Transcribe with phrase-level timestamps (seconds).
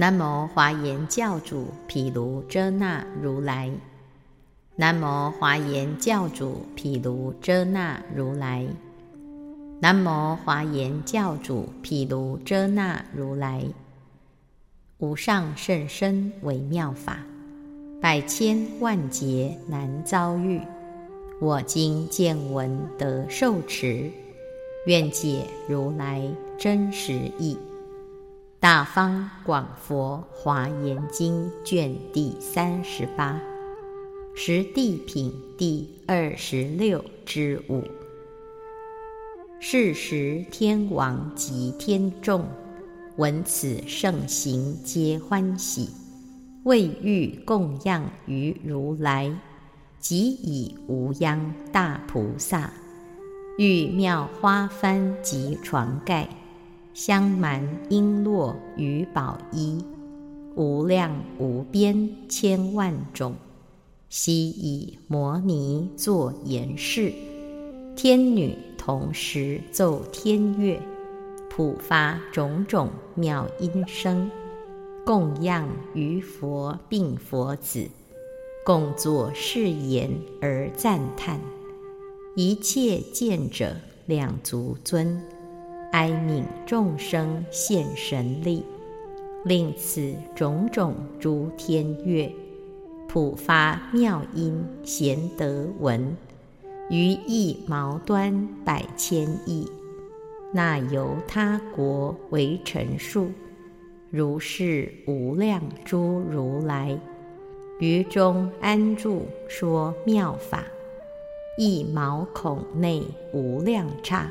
[0.00, 3.68] 南无华严教主毗卢遮那如来。
[4.76, 8.64] 南无华严教主毗卢遮那如来。
[9.80, 13.64] 南无华严教主毗卢遮那如来。
[14.98, 17.18] 无上甚深微妙法，
[18.00, 20.60] 百千万劫难遭遇。
[21.40, 24.08] 我今见闻得受持，
[24.86, 26.22] 愿解如来
[26.56, 27.58] 真实义。
[28.60, 33.40] 大方广佛华严经卷第三十八，
[34.34, 37.84] 十地品第二十六之五。
[39.60, 42.48] 是时天王及天众
[43.16, 45.90] 闻此盛行，皆欢喜，
[46.64, 49.32] 为欲供养于如来，
[50.00, 52.72] 即以无央大菩萨，
[53.56, 56.28] 欲妙花幡及床盖。
[56.94, 59.84] 香蛮璎珞与宝衣，
[60.56, 63.34] 无量无边千万种，
[64.08, 67.12] 悉以摩尼作言饰。
[67.94, 70.80] 天女同时奏天乐，
[71.48, 74.30] 普发种种妙音声，
[75.04, 77.88] 供养于佛并佛子，
[78.64, 80.10] 共作誓言
[80.40, 81.40] 而赞叹。
[82.36, 83.76] 一切见者
[84.06, 85.20] 两足尊。
[85.92, 88.62] 哀悯众生现神力，
[89.44, 92.30] 令此种种诸天乐，
[93.08, 96.14] 普发妙音贤德闻，
[96.90, 99.66] 于一毛端百千亿，
[100.52, 103.30] 那由他国为陈述，
[104.10, 106.98] 如是无量诸如来，
[107.80, 110.64] 于中安住说妙法，
[111.56, 114.30] 一毛孔内无量刹。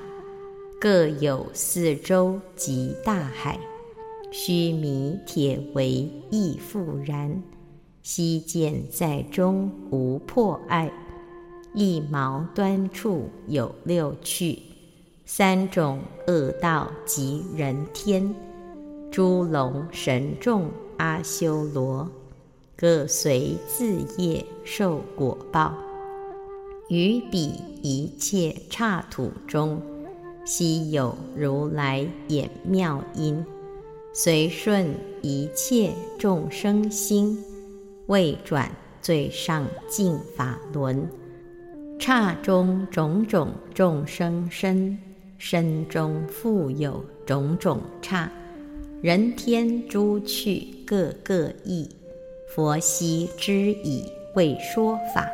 [0.79, 3.59] 各有四周及大海，
[4.29, 7.41] 须弥铁围亦复然。
[8.03, 10.91] 悉见在中无破碍，
[11.73, 14.59] 一毛端处有六趣，
[15.25, 18.35] 三种恶道及人天，
[19.11, 22.07] 诸龙神众阿修罗，
[22.75, 25.73] 各随自业受果报，
[26.87, 27.51] 于彼
[27.81, 29.81] 一切刹土中。
[30.47, 33.45] 悉有如来演妙音，
[34.13, 37.37] 随顺一切众生心，
[38.05, 38.71] 为转
[39.01, 41.05] 最上净法轮。
[41.99, 44.97] 刹中种种众生身，
[45.37, 48.31] 身中复有种种刹，
[49.01, 51.89] 人天诸趣各各异。
[52.47, 53.53] 佛悉知
[53.83, 54.05] 已，
[54.35, 55.27] 为说法。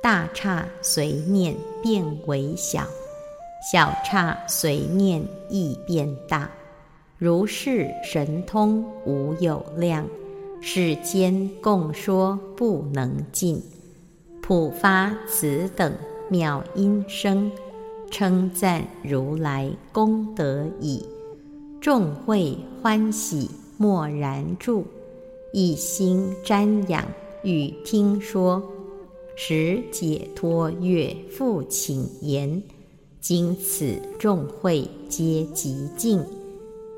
[0.00, 2.86] 大刹随念变为小。
[3.60, 5.20] 小刹随念
[5.50, 6.48] 亦变大，
[7.18, 10.06] 如是神通无有量，
[10.60, 13.60] 世间共说不能尽。
[14.40, 15.92] 普发此等
[16.30, 17.50] 妙音声，
[18.12, 21.04] 称赞如来功德已，
[21.80, 24.86] 众会欢喜默然住，
[25.52, 27.04] 一心瞻仰
[27.42, 28.62] 与听说，
[29.34, 32.62] 使解脱乐复请言。
[33.20, 36.24] 今此众会皆极静，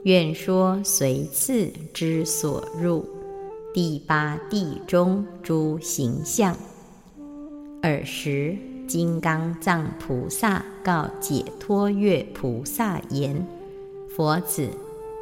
[0.04, 3.08] 愿说随次之所入
[3.72, 6.54] 第八地中诸形象。
[7.82, 8.54] 尔时，
[8.86, 13.46] 金刚藏菩萨告解脱月菩萨言
[14.14, 14.68] ：“佛子，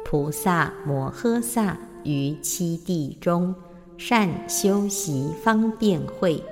[0.03, 3.55] 菩萨摩诃萨于七地中
[3.97, 6.43] 善修习方便慧，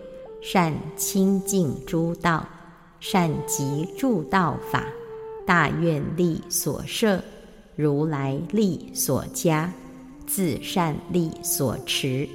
[0.41, 2.47] 善清净诸道。”
[2.99, 4.85] 善集助道法，
[5.45, 7.21] 大愿力所摄，
[7.75, 9.71] 如来力所加，
[10.25, 12.27] 自善力所持，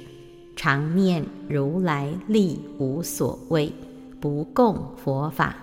[0.55, 3.71] 常念如来力无所谓，
[4.21, 5.55] 不共佛法，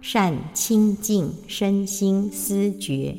[0.00, 3.16] 善清净身心思觉，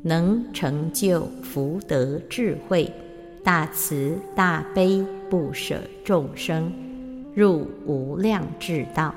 [0.00, 2.90] 能成就福德智慧，
[3.44, 6.72] 大慈大悲不舍众生，
[7.34, 9.14] 入无量智道。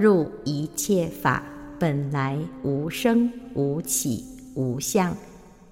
[0.00, 1.42] 入一切法
[1.78, 4.24] 本来无生无起
[4.54, 5.14] 无相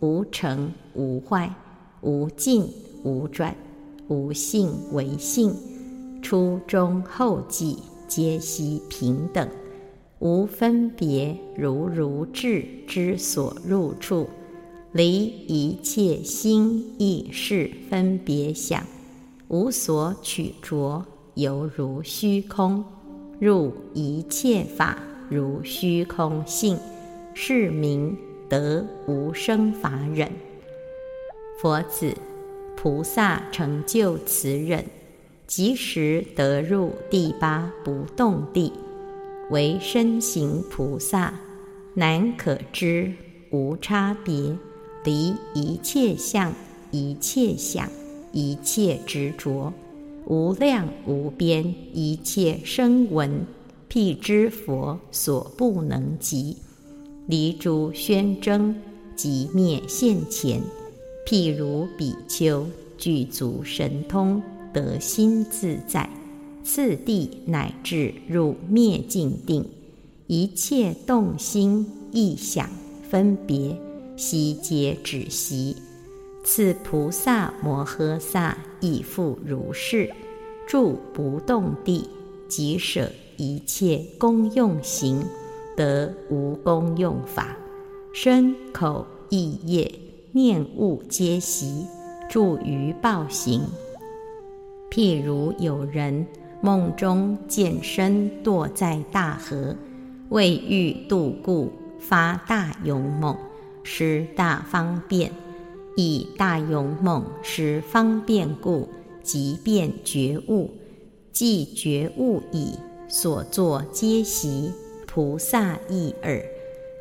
[0.00, 1.50] 无成无坏
[2.02, 2.68] 无尽
[3.04, 3.56] 无转
[4.08, 5.54] 无性为性
[6.20, 9.48] 初中后继皆悉平等
[10.18, 14.28] 无分别如如智之所入处
[14.92, 18.84] 离一切心意识分别想
[19.48, 22.97] 无所取着犹如虚空。
[23.38, 24.98] 入一切法
[25.28, 26.76] 如虚空性，
[27.34, 28.16] 是名
[28.48, 30.30] 得无生法忍。
[31.60, 32.14] 佛子，
[32.76, 34.84] 菩萨成就此忍，
[35.46, 38.72] 即时得入第八不动地，
[39.50, 41.34] 为身行菩萨，
[41.94, 43.12] 难可知，
[43.50, 44.56] 无差别，
[45.04, 46.52] 离一切相、
[46.90, 47.88] 一切想、
[48.32, 49.72] 一切执着，
[50.28, 53.46] 无量无边一切声闻，
[53.88, 56.58] 辟支佛所不能及，
[57.26, 58.76] 离诸宣征，
[59.16, 60.60] 即灭现前。
[61.26, 62.66] 譬如比丘
[62.98, 66.10] 具足神通，得心自在，
[66.62, 69.64] 次第乃至入灭尽定，
[70.26, 72.68] 一切动心意想
[73.08, 73.74] 分别，
[74.14, 75.74] 悉皆止息。
[76.44, 80.10] 此菩萨摩诃萨亦复如是，
[80.66, 82.08] 住不动地，
[82.48, 85.24] 即舍一切功用行，
[85.76, 87.56] 得无功用法，
[88.12, 89.90] 身口意业。
[90.30, 91.86] 念物皆习，
[92.28, 93.62] 住于报行。
[94.90, 96.24] 譬如有人
[96.60, 99.74] 梦中见身堕在大河，
[100.28, 103.34] 为欲度故，发大勇猛，
[103.82, 105.32] 施大方便，
[105.98, 108.88] 以大勇猛施方便故，
[109.20, 110.70] 即便觉悟。
[111.32, 112.74] 既觉悟已，
[113.08, 114.70] 所作皆习，
[115.08, 116.40] 菩萨意耳。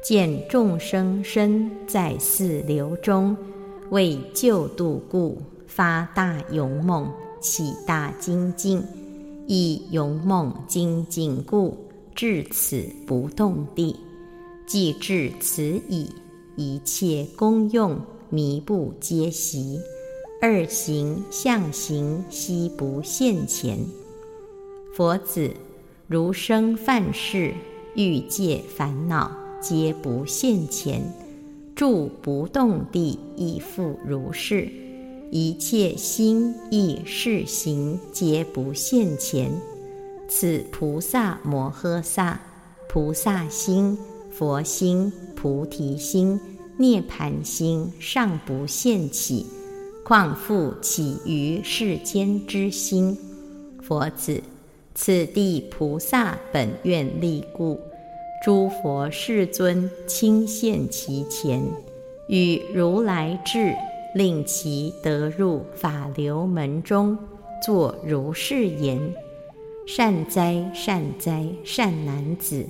[0.03, 3.37] 见众生身在四流中，
[3.91, 7.07] 为救度故，发大勇猛，
[7.39, 8.81] 起大精进，
[9.45, 11.77] 以勇猛精进故，
[12.15, 13.95] 至此不动地。
[14.65, 16.09] 既至此已，
[16.55, 17.95] 一切功用
[18.29, 19.79] 弥不皆习，
[20.41, 23.79] 二行相行悉不现前。
[24.93, 25.53] 佛子，
[26.07, 27.53] 如生犯事，
[27.95, 29.31] 欲界烦恼。
[29.61, 31.01] 皆不现前，
[31.73, 34.69] 住不动地亦复如是。
[35.31, 39.51] 一切心意事行皆不现前。
[40.27, 42.39] 此菩萨摩诃萨
[42.87, 43.97] 菩萨心、
[44.29, 46.39] 佛心、菩提心、
[46.79, 49.47] 涅盘心尚不现起，
[50.05, 53.17] 况复起于世间之心？
[53.81, 54.43] 佛子，
[54.93, 57.79] 此地菩萨本愿力故。
[58.45, 61.63] 诸佛世尊亲现其前，
[62.29, 63.73] 与如来智，
[64.13, 67.17] 令其得入法流门中，
[67.65, 69.01] 作如是言：
[69.87, 72.63] 善哉，善哉，善男子！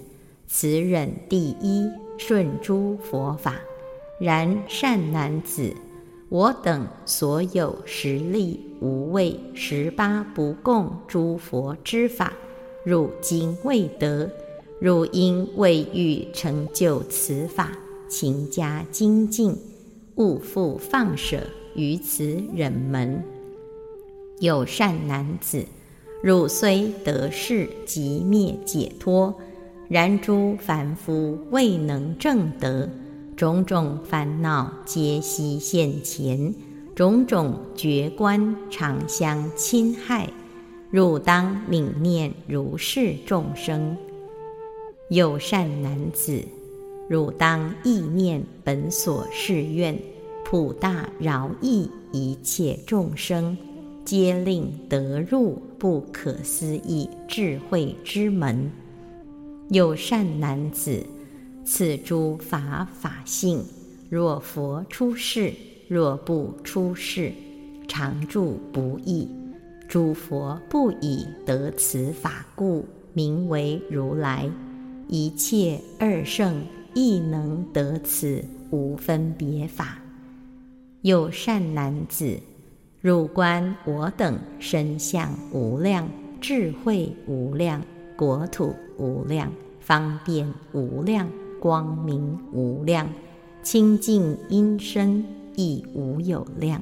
[0.48, 3.56] 此忍第一，顺诸佛法。
[4.20, 5.74] 然善男子，
[6.30, 12.34] 我等所有实力无畏十八不共诸佛之法，
[12.84, 14.30] 汝今未得。
[14.80, 17.72] 汝因未欲成就此法，
[18.08, 19.56] 勤加精进，
[20.16, 21.40] 勿复放舍
[21.76, 23.24] 于此忍门。
[24.40, 25.66] 有善男子，
[26.22, 29.34] 汝虽得世即灭解脱，
[29.88, 32.88] 然诸凡夫未能证得，
[33.38, 36.52] 种种烦恼皆悉现前，
[36.96, 40.28] 种种觉观常相侵害，
[40.90, 43.96] 汝当泯念如是众生。
[45.10, 46.44] 有善男子，
[47.08, 49.96] 汝当意念本所誓愿，
[50.44, 53.56] 普大饶益一切众生，
[54.04, 58.72] 皆令得入不可思议智慧之门。
[59.70, 61.06] 有善男子，
[61.70, 63.62] 此诸法法性，
[64.10, 65.54] 若佛出世，
[65.90, 67.34] 若不出世，
[67.90, 69.28] 常住不异。
[69.86, 74.50] 诸佛不以得此法故，名为如来。
[75.10, 80.00] 一切二圣亦能得此无分别法。
[81.02, 82.40] 有善男子，
[83.02, 86.10] 汝观我等身相无量，
[86.40, 87.82] 智慧无量，
[88.16, 93.10] 国土无量，方便无量，光明无量，
[93.64, 95.24] 清净音声
[95.56, 96.82] 亦无有量。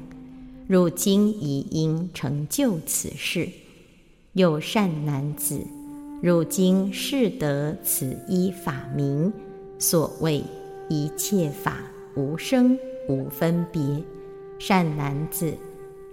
[0.67, 3.49] 汝今已应成就此事。
[4.33, 5.59] 有善男子。
[6.21, 9.31] 汝今是得此一法名，
[9.77, 10.43] 所谓
[10.89, 11.77] 一切法
[12.15, 12.77] 无生
[13.07, 13.81] 无分别。
[14.57, 15.53] 善男子，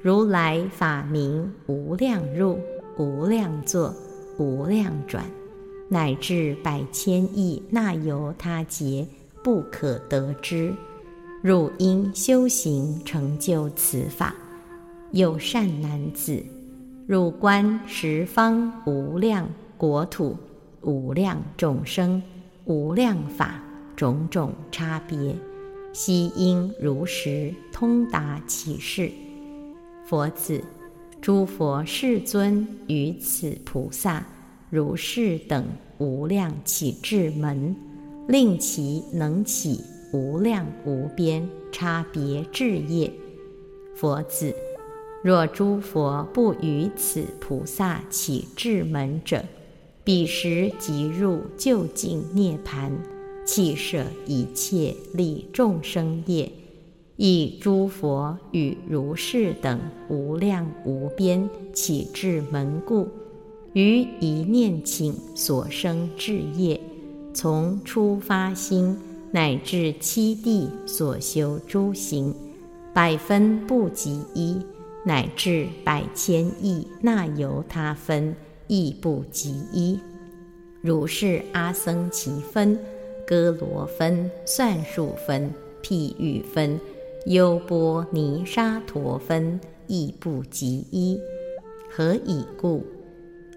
[0.03, 2.59] 如来法名无量入、
[2.99, 3.95] 无量作、
[4.39, 5.25] 无量转，
[5.93, 9.07] 乃至百千亿那由他劫
[9.45, 10.73] 不可得之。
[11.43, 14.35] 汝应修行成就此法。
[15.11, 16.43] 有善男子，
[17.07, 19.47] 汝观十方无量。
[19.77, 20.37] 国土
[20.81, 22.23] 无量众生，
[22.65, 23.61] 无量法
[23.97, 25.35] 种种差别，
[25.93, 29.11] 悉应如实通达其事。
[30.07, 30.63] 佛子，
[31.21, 34.25] 诸佛世尊于此菩萨、
[34.73, 35.67] 如是等
[35.99, 37.77] 无量起智门，
[38.27, 39.79] 令其能起
[40.15, 43.13] 无量无边差别智业。
[43.95, 44.55] 佛子，
[45.23, 49.45] 若诸佛不于此菩萨起智门者，
[50.05, 52.91] 彼时即入究竟涅盘，
[53.45, 56.51] 弃舍一切利众生业。
[57.17, 63.07] 以诸佛与如是等无量无边起智门故，
[63.75, 66.81] 于一念请所生智业，
[67.33, 68.97] 从初发心
[69.31, 72.35] 乃至七地所修诸行，
[72.93, 74.59] 百分不及一，
[75.05, 78.37] 乃至百千亿那由他分
[78.67, 79.99] 亦不及一。
[80.83, 82.79] 如是阿僧祇分、
[83.27, 85.51] 歌罗分、算术分、
[85.83, 86.79] 譬喻分。
[87.27, 91.17] 优波尼沙陀分亦不及一，
[91.89, 92.85] 何以故？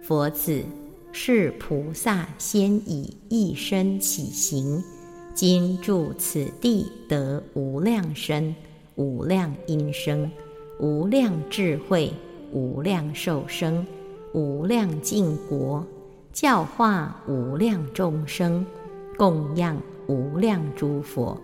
[0.08, 0.64] 佛子，
[1.12, 4.84] 是菩萨先以一身起行，
[5.34, 8.56] 今住此地得无量身、
[8.94, 10.30] 无量音声、
[10.80, 12.14] 无量智慧、
[12.52, 13.84] 无量寿生、
[14.32, 15.84] 无量净国，
[16.32, 18.64] 教化无量众生，
[19.18, 21.36] 供养无量诸佛。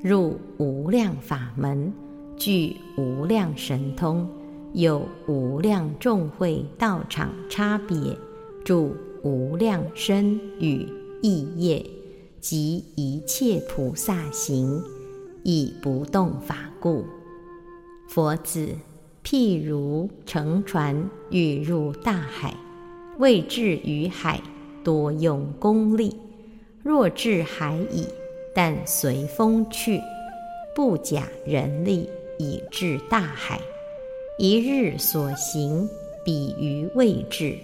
[0.00, 1.92] 入无量法门，
[2.36, 4.28] 具无量神通，
[4.74, 7.96] 有无量众会道场差别，
[8.64, 10.88] 住无量身与
[11.22, 11.86] 意业，
[12.40, 14.82] 及一切菩萨行，
[15.44, 17.04] 以不动法故。
[18.08, 18.70] 佛子，
[19.22, 22.52] 譬如乘船欲入大海，
[23.18, 24.42] 未至于海，
[24.82, 26.16] 多用功力；
[26.82, 28.08] 若至海矣。
[28.56, 30.00] 但随风去，
[30.74, 33.60] 不假人力以至大海。
[34.36, 35.88] 一日所行，
[36.24, 37.56] 比于未至，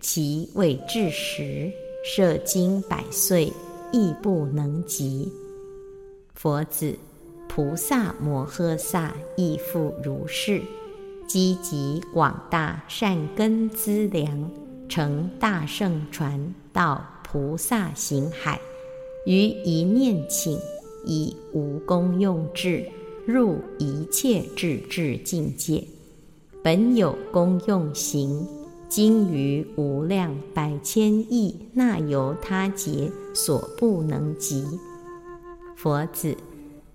[0.00, 1.70] 其未至时，
[2.02, 3.52] 摄经百岁，
[3.92, 5.30] 亦不能及。
[6.34, 6.96] 佛子，
[7.46, 10.62] 菩萨摩诃萨亦复如是，
[11.28, 14.50] 积集广大善根资粮，
[14.88, 18.58] 乘大圣船，到菩萨行海。
[19.26, 20.58] 于一念请，
[21.04, 22.86] 以无功用智
[23.26, 25.84] 入一切智智境界，
[26.64, 28.48] 本有功用行，
[28.88, 34.64] 今于无量百千亿那由他劫所不能及。
[35.76, 36.34] 佛子，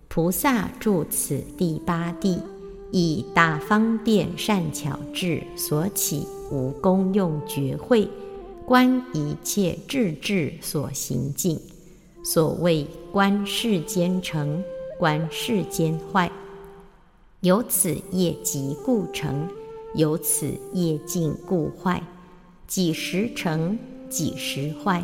[0.08, 2.40] 菩萨住此第八地，
[2.90, 8.10] 以大方便善巧智所起无功用觉慧，
[8.66, 11.62] 观一切智智所行境。
[12.24, 14.64] 所谓观世间成，
[14.98, 16.32] 观世间坏，
[17.42, 19.48] 由此业极故成，
[19.96, 22.02] 由此业尽故坏。
[22.68, 23.78] 几时成，
[24.10, 25.04] 几时坏；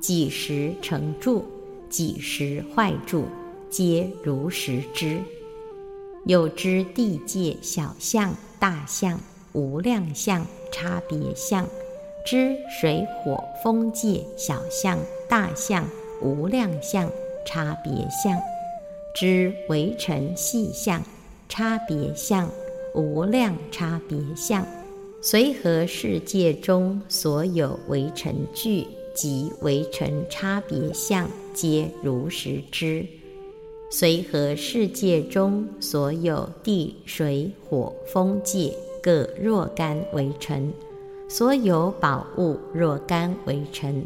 [0.00, 1.44] 几时成住，
[1.88, 3.26] 几时坏住，
[3.68, 5.20] 皆如实知。
[6.24, 9.18] 有知地界小相、大相、
[9.52, 11.64] 无量相、差别相；
[12.24, 15.84] 知水火风界小相、大相。
[16.22, 17.10] 无量相、
[17.46, 18.38] 差别相，
[19.14, 21.02] 知微尘细相、
[21.48, 22.50] 差别相、
[22.94, 24.66] 无量差别相，
[25.20, 33.06] 随和世界中所有为尘具及为尘差别相，皆如实知；
[33.90, 40.72] 随和世界中所有地、水、火、风界各若干为尘，
[41.28, 44.04] 所有宝物若干为尘。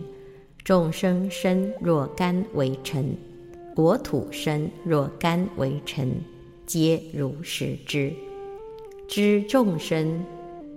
[0.65, 3.15] 众生身若干为尘，
[3.75, 6.11] 国土身若干为尘，
[6.65, 8.11] 皆如实知。
[9.07, 10.25] 知众生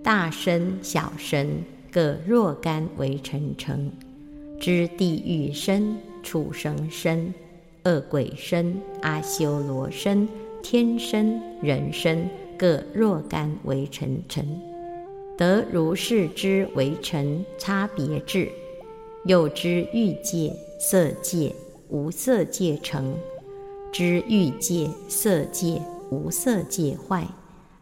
[0.03, 3.91] 大身小身各若干为尘成。
[4.60, 7.34] 知地狱身、畜生身、
[7.84, 10.27] 恶鬼身、阿修罗身、
[10.63, 14.60] 天身、人身各若干为尘尘，
[15.38, 18.50] 得如是之为尘差别智。
[19.25, 21.53] 又知欲界、色界、
[21.89, 23.13] 无色界成；
[23.91, 27.27] 知欲界、色界、无色界坏；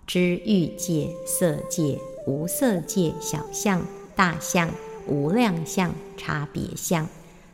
[0.08, 3.86] 知欲界、色界、无色界小相、
[4.16, 4.70] 大相、
[5.08, 7.08] 无量相、差别相，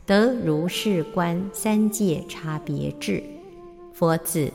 [0.06, 3.24] 得如是观三界差别智。
[3.94, 4.52] 佛子，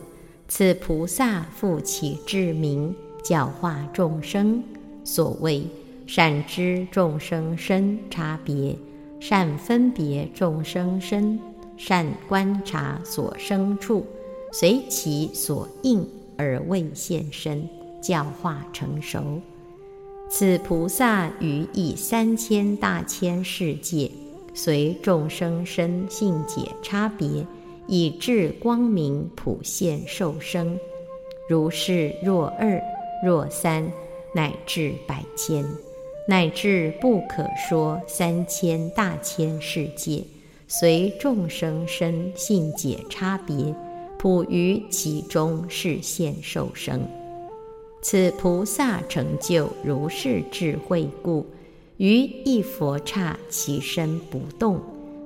[0.49, 4.63] 此菩萨复起智明，教化众生。
[5.03, 5.67] 所谓
[6.07, 8.77] 善知众生身差别。
[9.19, 11.41] 善分别众生身，
[11.79, 14.05] 善观察所生处，
[14.53, 17.67] 随其所应而为现身。
[18.03, 19.41] 教化成熟。
[20.29, 24.11] 此菩萨于以三千大千世界，
[24.55, 27.47] 随众生身性解差别，
[27.87, 30.79] 以至光明普现受生。
[31.49, 32.83] 如是若二
[33.25, 33.89] 若三，
[34.35, 35.65] 乃至百千，
[36.27, 40.25] 乃至不可说三千大千世界，
[40.67, 43.73] 随众生身性解差别，
[44.19, 47.01] 普于其中示现受生。
[48.09, 51.45] 此菩萨成就如是智慧故，
[51.97, 54.81] 于一佛刹其身不动，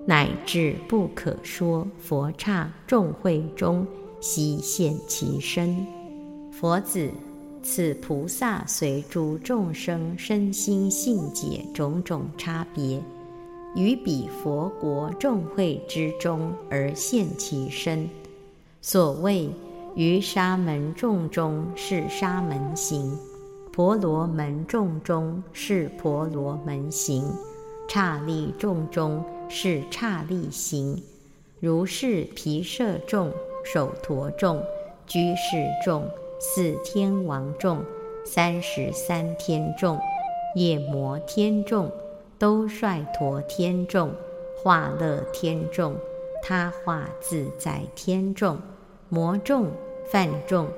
[0.07, 3.87] 乃至不可说佛刹众会中
[4.19, 5.87] 悉现其身。
[6.51, 7.11] 佛子，
[7.63, 12.99] 此菩萨随诸众生身心性解种种差别，
[13.77, 18.09] 于彼佛国众会之中而现其身。
[18.81, 19.51] 所谓。
[19.97, 23.19] 于沙门众中是沙门行，
[23.73, 27.25] 婆罗门众中是婆罗门行，
[27.89, 31.03] 刹利众中是刹利行。
[31.59, 33.33] 如是毗舍众、
[33.65, 34.63] 首陀众、
[35.07, 37.85] 居士众、四天王众、
[38.25, 39.99] 三十三天众、
[40.55, 41.91] 夜摩天众、
[42.39, 44.13] 都率陀天众、
[44.63, 45.97] 化乐天众、
[46.43, 48.57] 他化自在天众。
[49.13, 49.67] 魔众、
[50.09, 50.69] 梵众，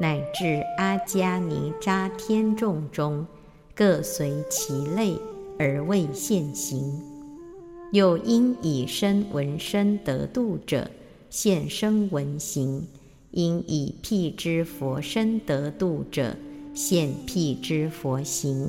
[0.00, 3.26] 乃至阿迦尼扎天众中，
[3.74, 5.16] 各随其类
[5.58, 7.02] 而未现行。
[7.90, 10.88] 又因以身闻身得度者，
[11.30, 12.82] 现身闻行；
[13.32, 16.36] 因以辟支佛身得度者，
[16.72, 18.68] 现辟支佛行；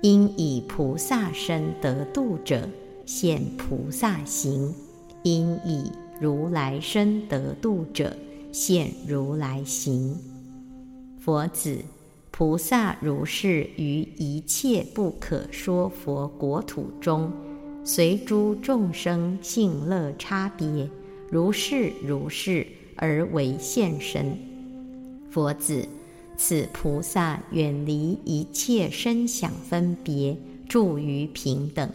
[0.00, 2.66] 因以菩萨身得度者，
[3.04, 4.72] 现菩萨行；
[5.24, 8.16] 因以如来身得度者，
[8.52, 10.16] 现如来行，
[11.20, 11.78] 佛子，
[12.32, 17.32] 菩萨如是于一切不可说佛国土中，
[17.84, 20.90] 随诸众生性乐差别，
[21.30, 24.36] 如是如是而为现身。
[25.30, 25.86] 佛子，
[26.36, 30.36] 此菩萨远离一切身想分别，
[30.68, 31.88] 住于平等。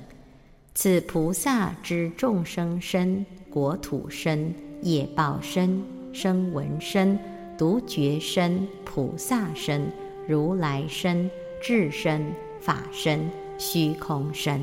[0.73, 5.94] 此菩萨之众生身、国土身、业报身。
[6.15, 7.19] 声闻身、
[7.58, 9.86] 独觉身、菩萨身、
[10.25, 11.30] 如来身、
[11.62, 14.62] 智身、法身、虚空身，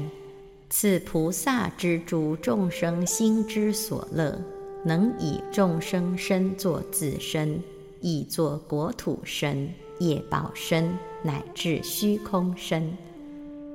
[0.71, 4.41] 此菩萨之诸众生心之所乐，
[4.83, 7.63] 能以众生身作自身，
[8.01, 12.83] 亦作国土身、业报身，乃至虚空身；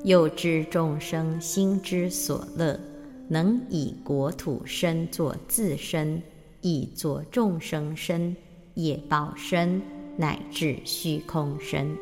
[0.03, 2.79] 又知众生心之所乐，
[3.27, 6.19] 能以国土身作自身。
[6.67, 8.35] 亦作众生身、
[8.73, 9.81] 业报身，
[10.17, 11.95] 乃至虚空身；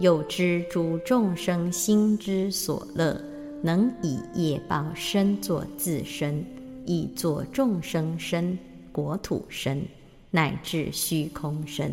[0.00, 3.16] 又知诸众生心之所乐，
[3.62, 6.44] 能以业报身作自身，
[6.84, 8.58] 亦作众生身、
[8.90, 9.80] 国土身，
[10.32, 11.92] 乃至虚空身；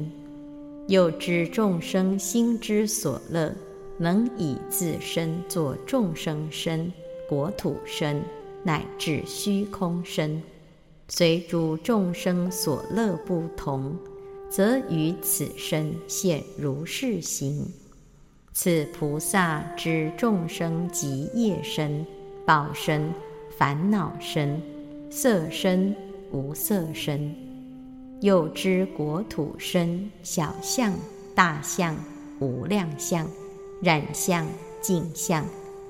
[0.87, 3.53] 又知众生心之所乐，
[3.99, 6.91] 能以自身作众生身、
[7.27, 8.19] 国土身，
[8.63, 10.41] 乃至虚空身。
[11.11, 13.97] 随诸众生所乐不同，
[14.47, 17.67] 则于此身现如是行。
[18.53, 22.05] 此菩萨知众生及业身、
[22.45, 23.11] 报身、
[23.57, 24.61] 烦恼身、
[25.09, 25.95] 色身、
[26.31, 27.35] 无色身，
[28.21, 30.93] 又知国土身、小相、
[31.33, 31.95] 大相、
[32.39, 33.27] 无量相、
[33.81, 34.45] 染相、
[34.79, 35.43] 净相、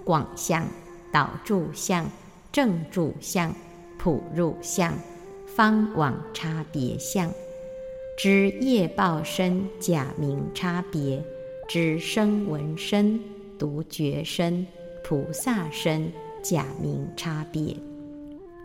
[0.05, 0.65] 广相、
[1.12, 2.10] 导住相、
[2.53, 3.53] 正住相。
[4.00, 4.98] 普入相，
[5.46, 7.30] 方往差别相，
[8.18, 11.22] 知业报身假名差别，
[11.68, 13.20] 知声闻身、
[13.58, 14.66] 独觉身、
[15.04, 16.10] 菩萨身
[16.42, 17.76] 假名差别，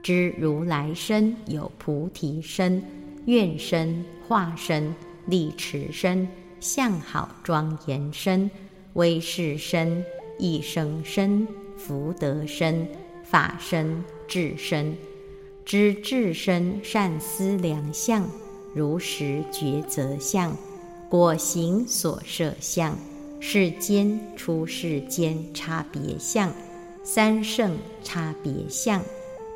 [0.04, 2.80] 知如来身有菩提身、
[3.26, 4.94] 愿身、化身、
[5.26, 6.28] 力持身、
[6.60, 8.48] 相好庄严身、
[8.92, 10.04] 威势身、
[10.38, 11.44] 一生身、
[11.76, 12.86] 福德身、
[13.24, 14.96] 法身、智身。
[15.64, 18.28] 知至身善思良相，
[18.74, 20.54] 如实抉择相，
[21.08, 22.98] 果行所摄相，
[23.40, 26.52] 世间出世间差别相，
[27.02, 29.02] 三圣差别相，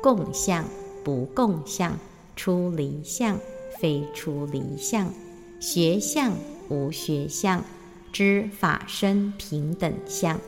[0.01, 0.65] 共相
[1.03, 1.95] 不共相，
[2.35, 3.39] 出离相
[3.79, 5.13] 非出离相，
[5.59, 6.33] 学相
[6.69, 7.63] 无学相，
[8.11, 10.41] 知法身平等相，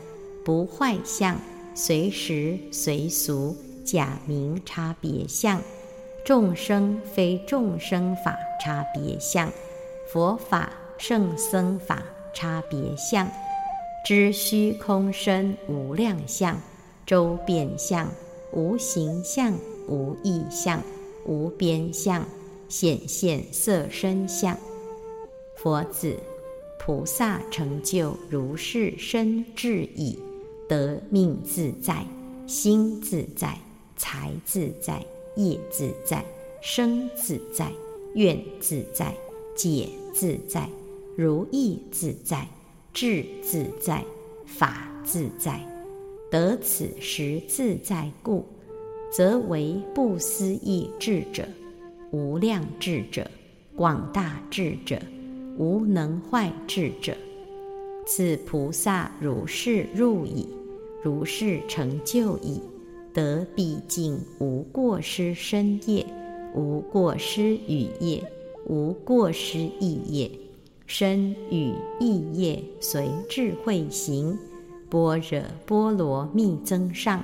[0.44, 1.40] 不坏相，
[1.76, 3.56] 随时随俗。
[3.84, 5.62] 假名差别相，
[6.26, 9.52] 众生非众生法差别相，
[10.08, 13.28] 佛法圣僧法差别相，
[14.06, 16.60] 知虚空身无量相，
[17.06, 18.10] 周遍相，
[18.52, 19.54] 无形相，
[19.88, 20.82] 无异相，
[21.26, 22.26] 无边相，
[22.70, 24.58] 显现色身相。
[25.56, 26.18] 佛子，
[26.80, 30.18] 菩萨成就如是身智已，
[30.68, 32.06] 得命自在，
[32.48, 33.58] 心自在，
[34.02, 35.00] 财自在，
[35.36, 36.26] 业自在，
[36.60, 37.72] 生自在，
[38.16, 39.14] 愿自在，
[39.56, 40.68] 解自在，
[41.16, 42.48] 如意自在，
[42.92, 44.04] 智自在，
[44.44, 45.62] 法自在。
[46.32, 48.44] 得此时自在故，
[49.12, 51.48] 则为不思议智者，
[52.10, 53.30] 无量智者，
[53.76, 55.00] 广大智者。
[55.60, 57.16] 无能坏智者，
[58.08, 60.48] 此菩萨如是入矣，
[61.04, 62.60] 如是成就矣，
[63.14, 66.06] 得毕竟无过失身业，
[66.56, 68.24] 无过失语业，
[68.68, 70.32] 无过失意业，
[70.86, 74.38] 身语意业随智慧行，
[74.90, 77.24] 般若波罗蜜增上，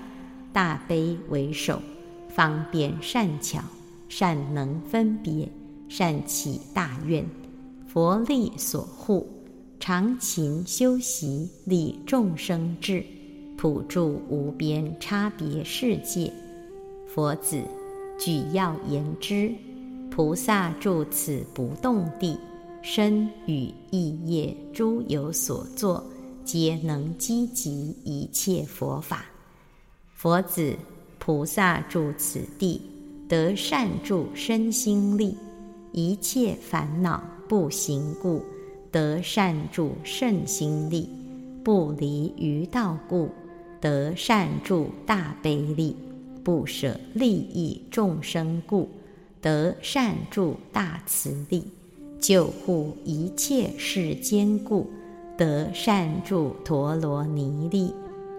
[0.54, 1.82] 大悲为首，
[2.30, 3.60] 方便善巧，
[4.10, 5.50] 善能分别，
[5.90, 7.26] 善起大愿。
[7.88, 9.28] 佛力所护，
[9.80, 13.04] 常勤修习，利众生智，
[13.58, 16.32] 普助无边差别世界。
[17.08, 17.60] 佛子，
[18.20, 19.52] 举要言之，
[20.12, 22.38] 菩萨住此不动地，
[22.84, 26.06] 身语意业诸有所作，
[26.46, 29.26] 皆能积集一切佛法。
[30.14, 30.76] 佛子，
[31.18, 32.80] 菩萨住此地，
[33.28, 35.36] 得善住身心力，
[35.92, 37.24] 一切烦恼。
[37.50, 38.44] 不行故，
[38.92, 41.08] 得善住圣心力；
[41.64, 43.30] 不离于道故，
[43.80, 45.96] 得善住大悲力；
[46.44, 48.90] 不舍利益众生故，
[49.42, 51.62] 得善住大慈力；
[52.20, 54.88] 救护一切世间故，
[55.38, 57.94] 得善住陀罗尼力；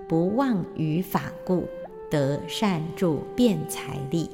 [0.09, 1.65] 不忘于法故，
[2.11, 4.29] 得善住辩才力；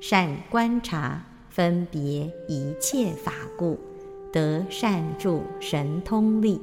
[0.00, 3.78] 善观察分别一切法故。
[4.32, 6.60] 得善住神通力，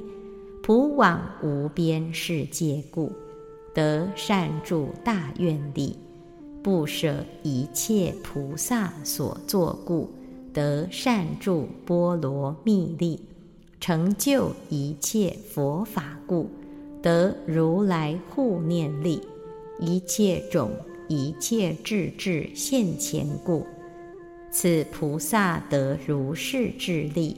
[0.62, 3.10] 普往无边世界故；
[3.78, 5.96] 得善住大愿力，
[6.64, 10.08] 不舍一切菩萨所作故；
[10.52, 13.20] 得善住波罗蜜力，
[13.78, 16.48] 成就一切佛法故；
[17.00, 19.22] 得如来护念力，
[19.78, 20.72] 一切种
[21.06, 23.64] 一切智智现前故。
[24.50, 27.36] 此菩萨得如是智力。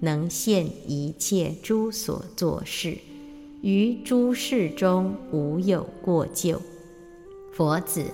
[0.00, 2.96] 能现一切诸所作事，
[3.62, 6.60] 于诸事中无有过咎。
[7.52, 8.04] 佛子，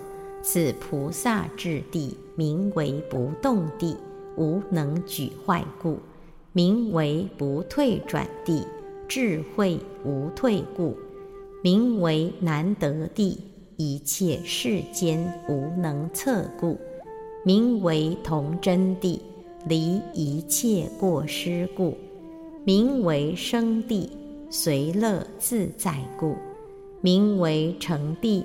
[0.43, 3.97] 此菩萨智地名为不动地，
[4.37, 5.97] 无能举坏故；
[6.53, 8.65] 名为不退转地，
[9.09, 10.95] 智慧无退故；
[11.63, 13.41] 名为难得地，
[13.77, 16.77] 一切世间无能测故；
[17.45, 19.23] 名为同真地。
[19.67, 21.97] 离一切过失故，
[22.65, 24.09] 名为生地；
[24.51, 26.35] 随乐自在故，
[27.03, 28.43] 名为成地；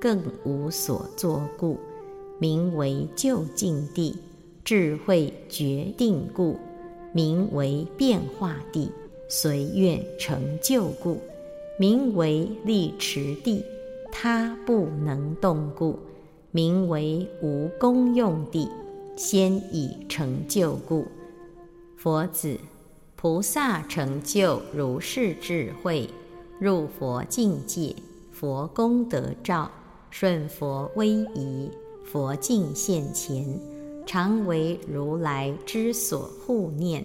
[0.00, 1.78] 更无所作故，
[2.38, 4.16] 名为究竟地；
[4.64, 6.56] 智慧决定故，
[7.12, 8.88] 名为变化地；
[9.28, 11.20] 随愿成就故，
[11.78, 13.62] 名为立持地；
[14.10, 15.98] 他不能动故，
[16.52, 18.68] 名为无功用地。
[19.16, 21.06] 先已成就故，
[21.96, 22.58] 佛子，
[23.24, 26.06] 菩萨成就如是智慧，
[26.58, 27.96] 入佛境界，
[28.30, 29.70] 佛功德照，
[30.10, 31.70] 顺佛威仪，
[32.04, 33.58] 佛境现前，
[34.04, 37.02] 常为如来之所护念。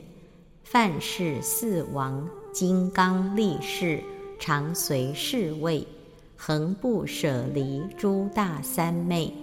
[0.65, 4.03] 犯世四王，金刚力士，
[4.37, 5.87] 常随侍卫，
[6.35, 9.33] 恒不舍离诸大三昧。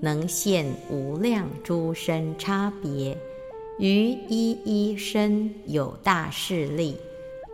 [0.00, 3.18] 能现无量诸身差别，
[3.80, 6.98] 于一一身有大势力，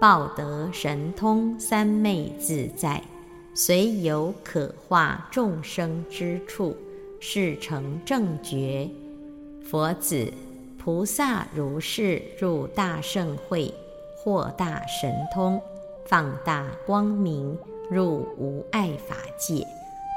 [0.00, 3.00] 报得神通三昧自在，
[3.54, 6.76] 随有可化众生之处，
[7.20, 8.90] 是成正觉。
[9.62, 10.32] 佛子，
[10.76, 13.72] 菩萨如是入大圣会，
[14.16, 15.62] 获大神通，
[16.06, 17.56] 放大光明，
[17.88, 19.64] 入无碍法界，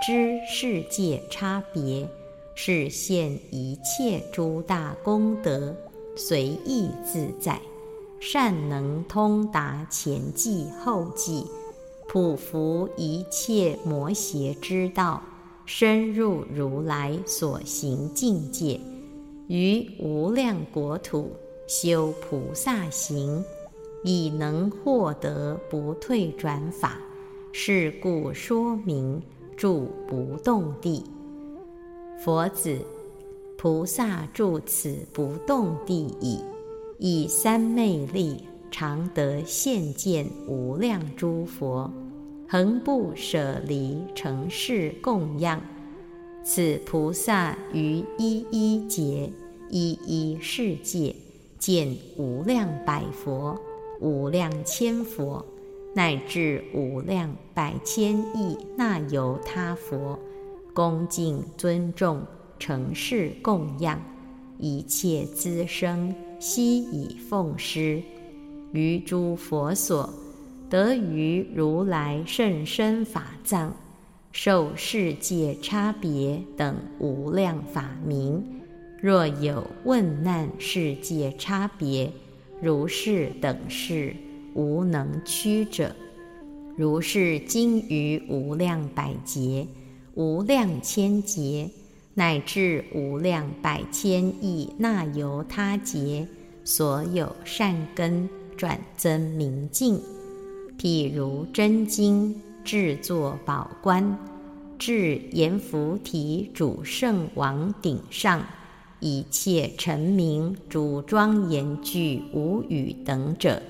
[0.03, 2.09] 知世界差别。
[2.55, 5.73] 是现一切诸大功德，
[6.19, 7.61] 随意自在，
[8.19, 11.45] 善能通达前际后际，
[12.09, 15.23] 普服一切魔邪之道，
[15.65, 18.81] 深入如来所行境界，
[19.47, 21.31] 于无量国土
[21.69, 23.41] 修菩萨行，
[24.03, 26.97] 以能获得不退转法。
[27.53, 29.23] 是故说明
[29.55, 31.01] 住不动地。
[32.23, 32.77] 佛子，
[33.61, 36.39] 菩萨住此不动地矣，
[36.97, 41.91] 以三昧力，常得现见无量诸佛，
[42.47, 45.61] 恒不舍离成事供养。
[46.41, 49.29] 此菩萨于一一劫、
[49.69, 51.13] 一一世界，
[51.57, 53.59] 见无量百佛、
[53.99, 55.45] 无量千佛。
[55.93, 60.17] 乃至无量百千亿那由他佛，
[60.73, 62.21] 恭敬尊重，
[62.59, 63.99] 成事供养，
[64.57, 68.03] 一切资生悉以奉施，
[68.73, 70.13] 于诸佛所
[70.69, 73.73] 得于如来甚深法藏，
[74.31, 78.43] 受世界差别等无量法名。
[79.01, 82.11] 若有问难世界差别，
[82.61, 84.13] 如是等事。
[84.55, 85.95] 无能屈者，
[86.75, 89.67] 如是经于无量百劫、
[90.15, 91.69] 无量千劫，
[92.13, 96.27] 乃至无量百千亿那由他劫，
[96.63, 100.01] 所有善根转增明净。
[100.77, 104.17] 譬如真经制作宝冠，
[104.77, 108.45] 至阎浮提主圣王顶上，
[108.99, 113.61] 一切臣民主庄严具无语等者。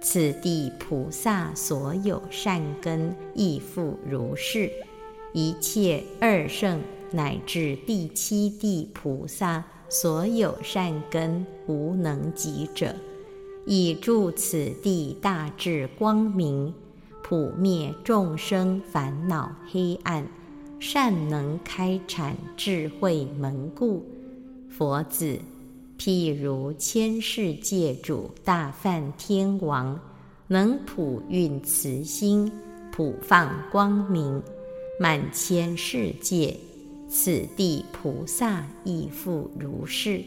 [0.00, 4.70] 此地菩萨所有善根亦复如是，
[5.32, 6.80] 一切二圣
[7.12, 12.94] 乃至第七地菩萨所有善根无能及者，
[13.66, 16.72] 以助此地大智光明，
[17.22, 20.26] 普灭众生烦恼黑暗，
[20.80, 24.04] 善能开阐智慧门故。
[24.68, 25.38] 佛子。
[25.98, 30.00] 譬如千世界主大梵天王，
[30.48, 32.50] 能普运慈心，
[32.90, 34.42] 普放光明，
[34.98, 36.56] 满千世界。
[37.14, 40.22] 此地菩萨亦复如是，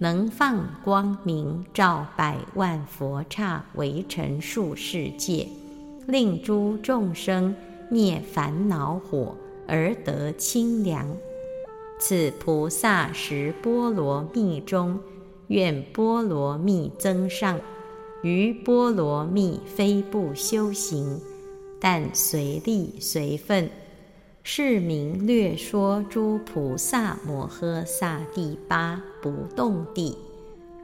[0.00, 5.46] 能放光明，照百万佛刹围城数世界，
[6.08, 7.54] 令诸众生
[7.88, 9.36] 灭烦恼火
[9.68, 11.06] 而得清凉。
[12.00, 14.98] 此菩萨识波罗蜜中，
[15.46, 17.60] 愿波罗蜜增上，
[18.24, 21.20] 于波罗蜜非不修行，
[21.78, 23.70] 但随力随分。
[24.48, 30.16] 是名略说诸菩萨摩诃萨第八不动地。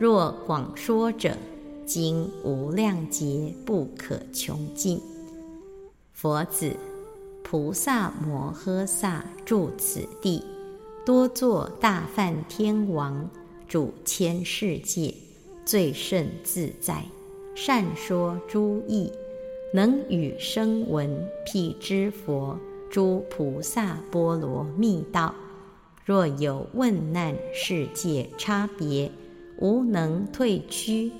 [0.00, 1.36] 若广说者，
[1.86, 5.00] 经无量劫不可穷尽。
[6.12, 6.74] 佛子，
[7.44, 10.42] 菩萨摩诃萨住此地。
[11.06, 13.30] 多作大梵天王，
[13.68, 15.14] 主千世界，
[15.64, 17.04] 最胜自在，
[17.54, 19.12] 善说诸义，
[19.72, 22.58] 能与声闻辟支佛
[22.92, 25.34] 诸菩萨波罗蜜道。
[26.04, 29.10] 若有问难世界差别，
[29.56, 31.10] 无能退屈，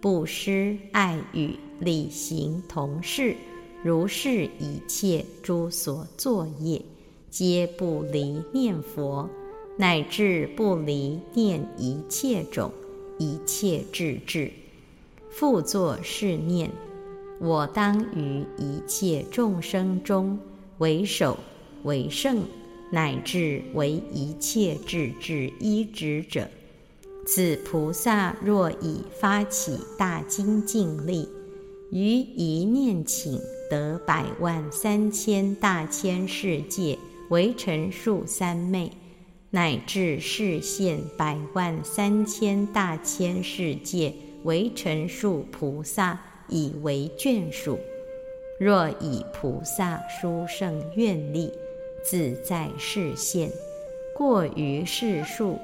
[0.00, 3.36] 不施爱语，礼行同事，
[3.82, 6.80] 如是一切诸所作业。
[7.28, 9.28] 皆不离念佛，
[9.76, 12.72] 乃至不离念一切种
[13.18, 14.50] 一切智智，
[15.28, 16.70] 复作是念：
[17.38, 20.38] 我当于一切众生中
[20.78, 21.38] 为首
[21.84, 22.42] 为圣，
[22.90, 26.48] 乃至为一切智智依止者。
[27.26, 31.28] 此菩萨若以发起大精进力，
[31.90, 33.38] 于一念请
[33.70, 36.98] 得百万三千大千世界。
[37.28, 38.90] 为成数三昧，
[39.50, 44.14] 乃至视现百万三千大千世界
[44.44, 47.78] 为成数菩萨，以为眷属。
[48.58, 51.52] 若以菩萨殊胜愿力，
[52.02, 53.50] 自在视现，
[54.14, 55.58] 过于世数，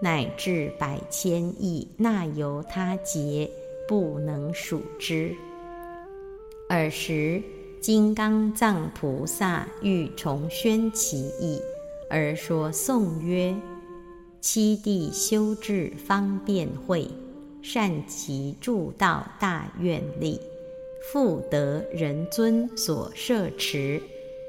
[0.00, 3.50] 乃至百千亿那由他劫，
[3.88, 5.34] 不能数之。
[6.68, 7.42] 尔时。
[7.80, 11.60] 金刚藏菩萨欲重宣其意，
[12.08, 13.54] 而说颂曰
[14.40, 17.06] ：“七地修治方便会，
[17.60, 20.40] 善其助道大愿力，
[21.12, 24.00] 复得人尊所摄持，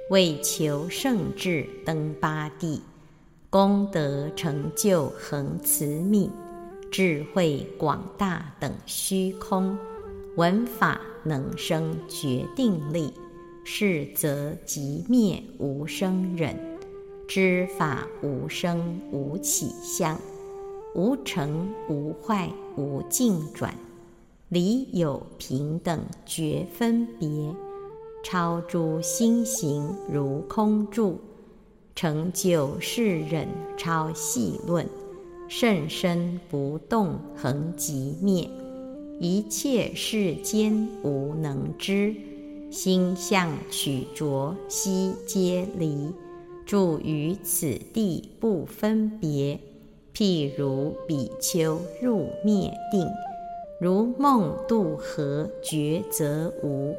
[0.10, 2.82] 为求圣智登八地，
[3.50, 6.30] 功德成就恒慈悯，
[6.89, 9.78] 智慧广大等虚空，
[10.36, 13.13] 闻法能生决定力。”
[13.68, 16.56] 是则即灭无生忍，
[17.28, 20.22] 知法无生无起相，
[20.94, 23.74] 无成无坏无尽转，
[24.49, 27.27] 理有平等绝分别，
[28.23, 31.17] 超诸心行如空住，
[31.95, 34.88] 成就世人超细论，
[35.47, 38.47] 甚深不动恒即灭，
[39.19, 42.13] 一切世间无能知，
[42.69, 46.12] 心相取着悉皆离，
[46.67, 49.60] 住于此地不分别。
[50.13, 53.05] 譬如比丘入灭定，
[53.86, 56.95] 如梦渡河觉则无，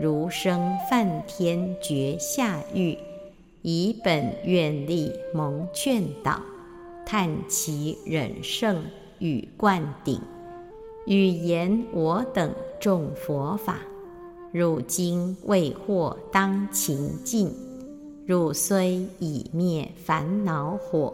[0.00, 2.96] 如生梵天觉下狱，
[3.62, 6.40] 以本愿力蒙劝导，
[7.04, 8.84] 叹其忍胜
[9.18, 10.20] 与灌顶，
[11.08, 13.80] 语言我等众佛法，
[14.52, 17.52] 汝今未获当勤进，
[18.24, 21.12] 汝虽已灭烦恼火。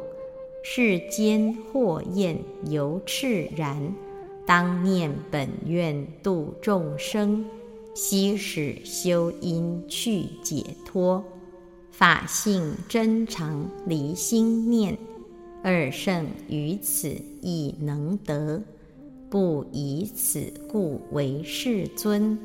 [0.62, 3.94] 世间祸焰犹炽然，
[4.46, 7.44] 当念本愿度众生，
[7.94, 11.24] 悉使修因去解脱，
[11.90, 14.96] 法性真常离心念，
[15.62, 17.08] 二圣于此
[17.40, 18.62] 亦能得，
[19.30, 22.38] 不以此故为世尊，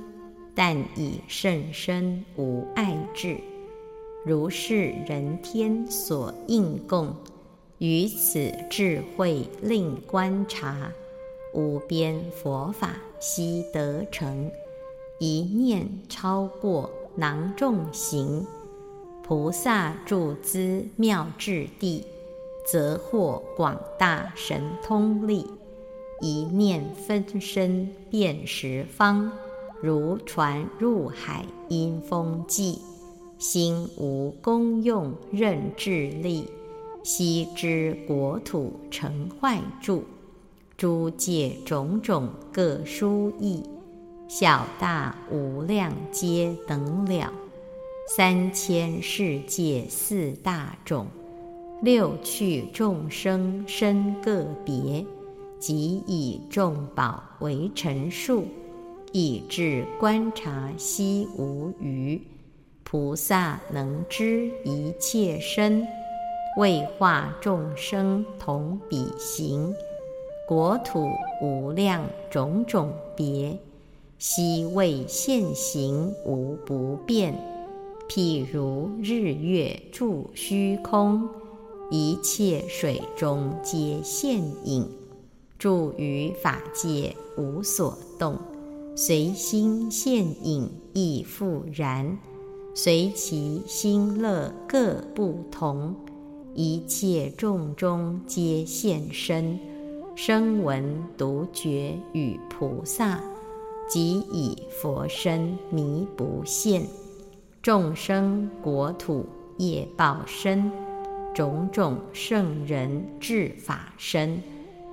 [0.55, 3.37] 但以甚深无碍智，
[4.25, 7.13] 如是人天所应供。
[7.79, 10.91] 于此智慧令观察，
[11.53, 14.51] 无边佛法悉得成，
[15.17, 18.45] 一念超过囊众行。
[19.23, 22.05] 菩萨住资妙智地，
[22.65, 25.45] 则获广大神通力。
[26.21, 29.31] 一念分身遍十方，
[29.81, 32.81] 如船入海因风际，
[33.37, 36.45] 心无功用任智力。
[37.03, 40.03] 悉知国土成坏住，
[40.79, 43.61] 诸界种种各殊异，
[44.29, 47.33] 小大无量皆等了。
[48.15, 51.07] 三千世界四大种，
[51.81, 55.05] 六趣众生身个别，
[55.59, 58.45] 即以众宝为陈述，
[59.11, 62.21] 以至观察悉无余。
[62.85, 65.85] 菩萨能知一切身。
[66.57, 69.73] 为化众生同彼行，
[70.49, 71.07] 国土
[71.43, 73.55] 无量种种别，
[74.17, 77.35] 悉为现行无不变。
[78.09, 81.29] 譬如日月住虚空，
[81.91, 84.89] 一切水中皆现影，
[85.59, 88.35] 住于法界无所动，
[88.95, 92.17] 随心现影亦复然，
[92.73, 95.95] 随其心乐各不同。
[96.55, 99.59] 一切众中皆现身，
[100.21, 103.21] 声闻独觉与菩萨，
[103.87, 106.81] 即以佛身弥不现；
[107.61, 109.25] 众生国土
[109.59, 110.69] 业报身，
[111.33, 114.43] 种种圣人智法身，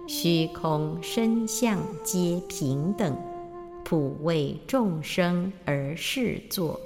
[0.07, 3.13] 虚空身相皆平等，
[3.85, 6.79] 普为众生而示作，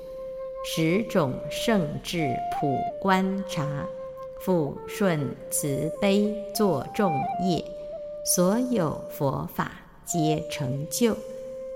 [0.64, 3.84] 十种圣智普观察。
[4.40, 7.12] 复顺慈悲作众
[7.44, 7.62] 业，
[8.24, 9.72] 所有佛法
[10.04, 11.16] 皆成就，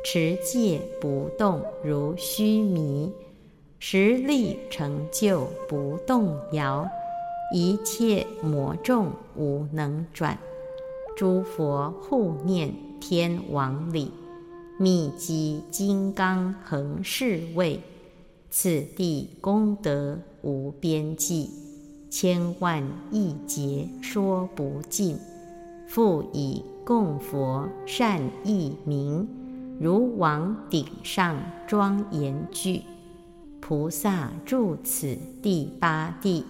[0.04, 3.10] 持戒不动如须弥，
[3.78, 6.86] 实力成就不动摇，
[7.52, 10.38] 一切魔众无能转，
[11.16, 14.10] 诸佛护念天王里，
[14.78, 17.80] 密集金刚恒世位，
[18.50, 21.50] 此地功德无边际。
[22.10, 25.18] 千万亿劫说不尽，
[25.86, 29.28] 复以供佛善意名，
[29.80, 32.82] 如往顶上庄严具。
[33.60, 36.44] 菩萨住此第八地，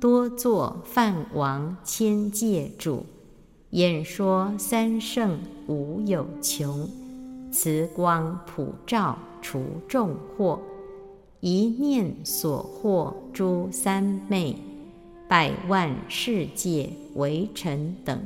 [0.00, 3.04] 多作梵王千界主，
[3.70, 6.88] 演说三圣无有穷，
[7.52, 10.58] 慈光普照除众惑，
[11.40, 14.56] 一念所获诸三昧。
[15.28, 18.20] 百万世界为尘等，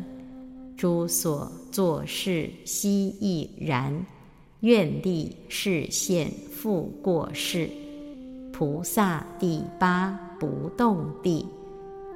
[0.76, 4.04] 诸所作事悉亦然。
[4.60, 7.68] 愿力示现复过世。
[8.50, 11.46] 菩萨第八不动地，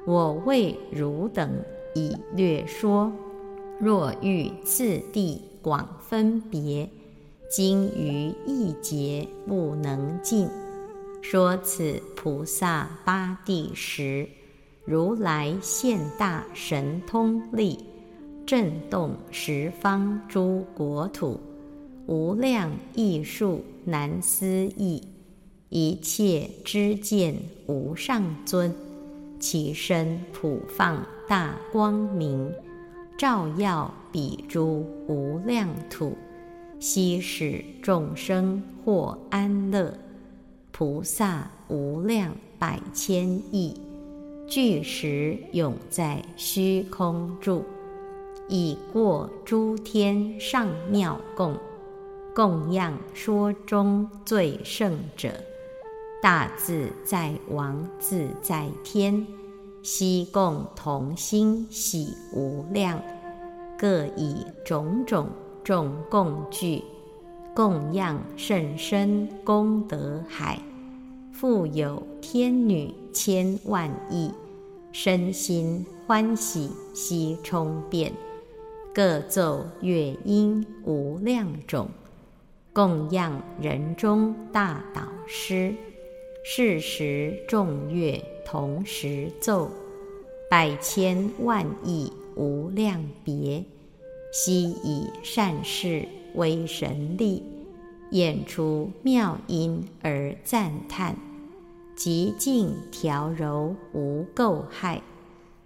[0.07, 3.11] 我为汝等已略说。
[3.79, 6.89] 若欲次第广分别，
[7.51, 10.49] 今于一劫不能尽。
[11.21, 14.27] 说此菩萨八地时。
[14.85, 17.77] 如来现大神通力，
[18.49, 21.39] 震动十方诸国土，
[22.07, 25.03] 无量艺术难思议，
[25.69, 27.35] 一切知见
[27.67, 28.73] 无上尊，
[29.39, 32.51] 其身普放大光明，
[33.19, 36.17] 照耀彼诸无量土，
[36.79, 39.93] 悉使众生获安乐。
[40.71, 43.79] 菩萨无量百千亿，
[44.47, 47.63] 具时永在虚空住，
[48.49, 51.55] 以过诸天上妙供。
[52.35, 55.29] 供养说中最胜者，
[56.21, 59.25] 大自在王自在天，
[59.83, 63.01] 悉共同心喜无量，
[63.77, 65.27] 各以种种
[65.63, 66.83] 众共具，
[67.53, 70.59] 供养甚深功德海，
[71.33, 74.31] 复有天女千万亿，
[74.93, 78.13] 身心欢喜悉充遍，
[78.93, 81.89] 各奏乐音无量种。
[82.73, 85.73] 供养人中大导师，
[86.43, 89.69] 是时众乐同时奏，
[90.49, 93.63] 百千万亿无量别，
[94.31, 97.43] 悉以善事为神力，
[98.11, 101.15] 演出妙音而赞叹，
[101.95, 105.01] 极尽调柔无垢害，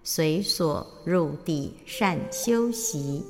[0.03, 3.23] 随所入地善修习。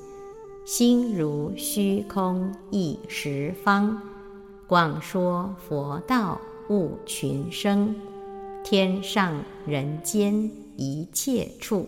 [0.65, 4.01] 心如虚空一十方，
[4.65, 7.93] 广说佛道悟群生，
[8.63, 11.85] 天上人间一切处，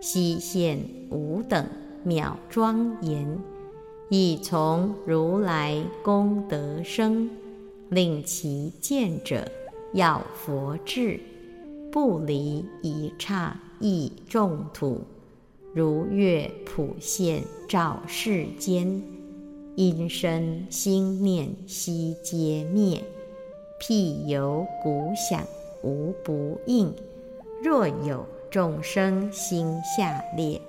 [0.00, 0.78] 悉现
[1.10, 1.66] 无等
[2.04, 3.38] 妙庄严，
[4.08, 7.28] 以从如来功德生，
[7.88, 9.50] 令其见者
[9.92, 11.18] 要佛智，
[11.90, 15.02] 不离一刹亦众土。
[15.74, 19.02] 如月普现照世间，
[19.74, 23.02] 因身心念悉皆灭。
[23.78, 25.42] 譬有鼓响
[25.82, 26.92] 无不应。
[27.62, 30.60] 若有众生心下列，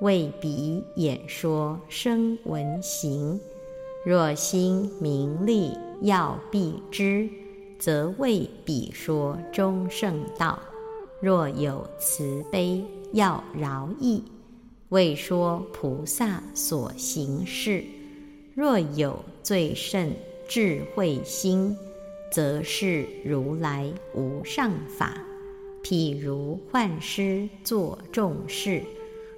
[0.00, 3.38] 为彼演说声闻行。
[4.06, 7.28] 若心明利要必知，
[7.78, 10.58] 则为彼说中圣道。
[11.20, 14.22] 若有慈悲要饶益。
[14.90, 17.84] 为说菩萨所行事，
[18.54, 20.10] 若有最胜
[20.48, 21.76] 智慧心，
[22.32, 25.22] 则是如来无上法。
[25.82, 28.82] 譬如幻师作众事，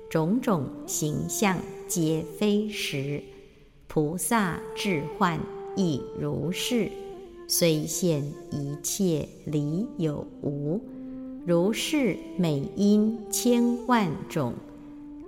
[0.09, 1.59] 种种形象
[1.89, 3.21] 皆非实。
[3.89, 5.41] 菩萨智幻
[5.77, 6.89] 亦如是，
[7.49, 8.23] 虽现
[8.53, 10.81] 一切理有无，
[11.47, 14.55] 如是美音千万种。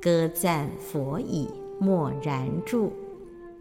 [0.00, 1.48] 歌赞佛已
[1.78, 2.92] 默然住，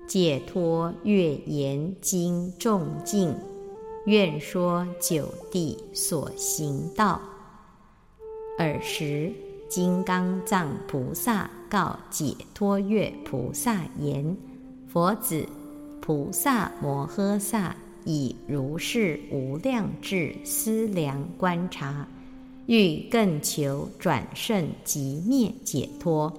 [0.07, 3.35] 解脱月言经众境，
[4.05, 7.21] 愿说九地所行道。
[8.57, 9.31] 尔时，
[9.69, 14.35] 金刚藏菩萨告解脱月菩萨言
[14.89, 15.47] ：“佛子，
[16.01, 22.07] 菩萨摩诃萨以如是无量智思量观察。”
[22.71, 26.31] 欲更求转胜即灭解脱，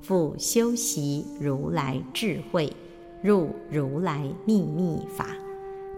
[0.00, 2.72] 复修习如来智慧，
[3.20, 5.26] 入如来秘密法，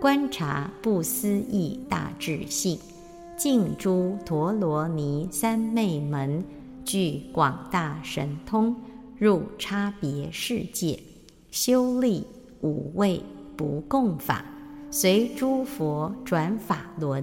[0.01, 2.79] 观察不思议大智性，
[3.37, 6.43] 尽诸陀罗尼三昧门，
[6.87, 8.75] 具广大神通，
[9.19, 10.99] 入差别世界，
[11.51, 12.25] 修立
[12.63, 13.21] 五位
[13.59, 14.43] 不共法，
[14.91, 17.23] 随诸佛转法轮。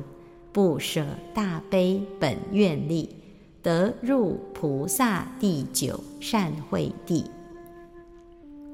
[0.61, 3.15] 不舍大悲本愿力，
[3.63, 7.23] 得入菩萨第九善慧地。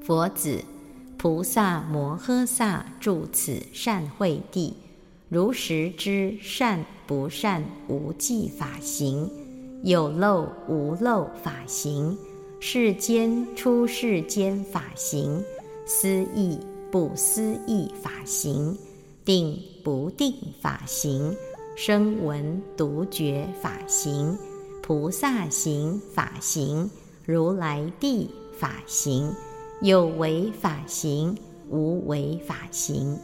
[0.02, 0.64] 佛子，
[1.16, 4.74] 菩萨摩诃萨住此善慧地，
[5.28, 9.30] 如实知善不善无记法行，
[9.84, 12.18] 有漏无漏法行，
[12.58, 15.40] 世间出世间法行，
[15.86, 16.58] 思义
[16.90, 18.76] 不思义法行，
[19.24, 21.32] 定不定法行。
[21.76, 24.34] 声闻独觉法行，
[24.82, 26.90] 菩萨行法行，
[27.26, 29.30] 如来地法行，
[29.82, 31.36] 有为法行，
[31.68, 33.18] 无为法行。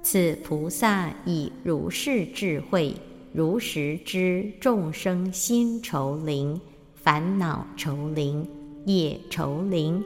[0.00, 2.94] 此菩萨以如是智慧，
[3.32, 6.60] 如实知众生心愁灵、
[6.94, 8.48] 烦恼愁灵、
[8.84, 10.04] 业愁灵、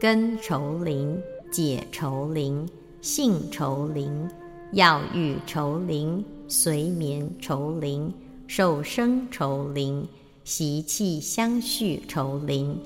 [0.00, 2.66] 根愁灵、解愁灵、
[3.02, 4.26] 性愁灵、
[4.72, 6.24] 要欲愁灵。
[6.48, 8.12] 随眠愁灵，
[8.46, 10.06] 受生愁灵，
[10.44, 12.78] 习气相续愁灵，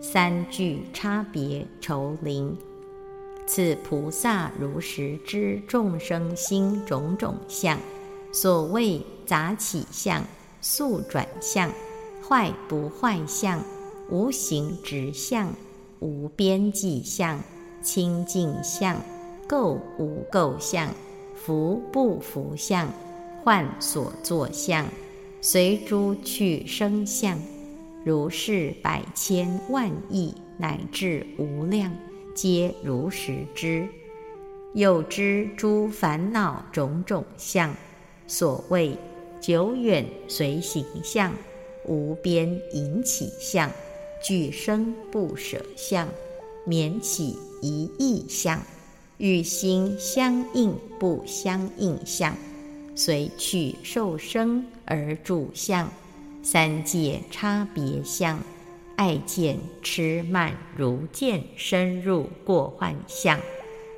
[0.00, 2.56] 三聚差别愁灵。
[3.46, 7.78] 此菩萨如实知众生心种种相，
[8.32, 10.24] 所谓杂起相、
[10.60, 11.70] 速转相、
[12.26, 13.62] 坏不坏相、
[14.08, 15.52] 无形直相、
[16.00, 17.40] 无边际相、
[17.82, 18.96] 清净相、
[19.48, 20.88] 垢无垢相、
[21.44, 22.88] 福不福相、
[23.42, 24.86] 幻所作相、
[25.40, 27.36] 随诸去生相，
[28.04, 31.92] 如是百千万亿乃至无量。
[32.32, 33.88] 皆如实知，
[34.72, 37.74] 又知诸烦恼种种相，
[38.28, 38.96] 所谓
[39.40, 41.32] 久远随行相，
[41.88, 43.68] 无边引起相，
[44.22, 46.06] 俱生不舍相，
[46.64, 48.62] 免起一意相，
[49.18, 52.36] 与心相应不相应相，
[52.94, 55.88] 随取受生而住相，
[56.42, 58.38] 三界差别相。
[58.94, 63.40] 爱见痴慢如见深入过幻相，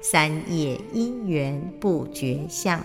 [0.00, 2.80] 三业因缘不觉相，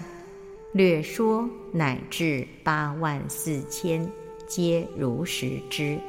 [0.73, 4.11] 略说乃至八万四千，
[4.47, 5.99] 皆如实知。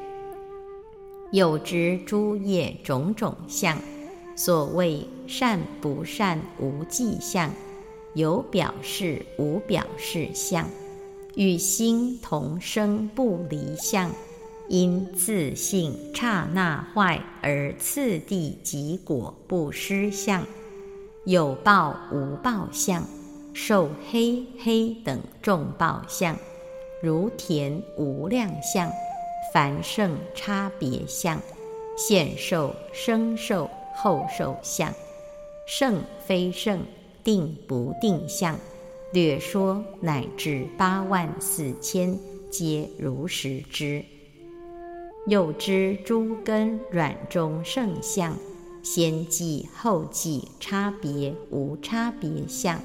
[1.32, 3.78] 又知诸业种种相，
[4.34, 7.51] 所谓善不善无迹象，
[8.14, 10.68] 有表示无表示相，
[11.37, 14.11] 与心同生不离相。
[14.68, 20.47] 因自性刹那坏而次第及果不失相，
[21.24, 23.05] 有报无报相，
[23.53, 26.37] 受黑黑等众报相，
[27.03, 28.89] 如田无量相，
[29.53, 31.41] 凡圣差别相，
[31.97, 34.95] 现受生受后受相，
[35.72, 36.80] 圣非圣
[37.22, 38.58] 定不定相，
[39.12, 42.18] 略说乃至八万四千，
[42.50, 44.04] 皆如实知。
[45.28, 48.36] 又知诸根软中圣相，
[48.82, 52.80] 先记后记差别无差别相，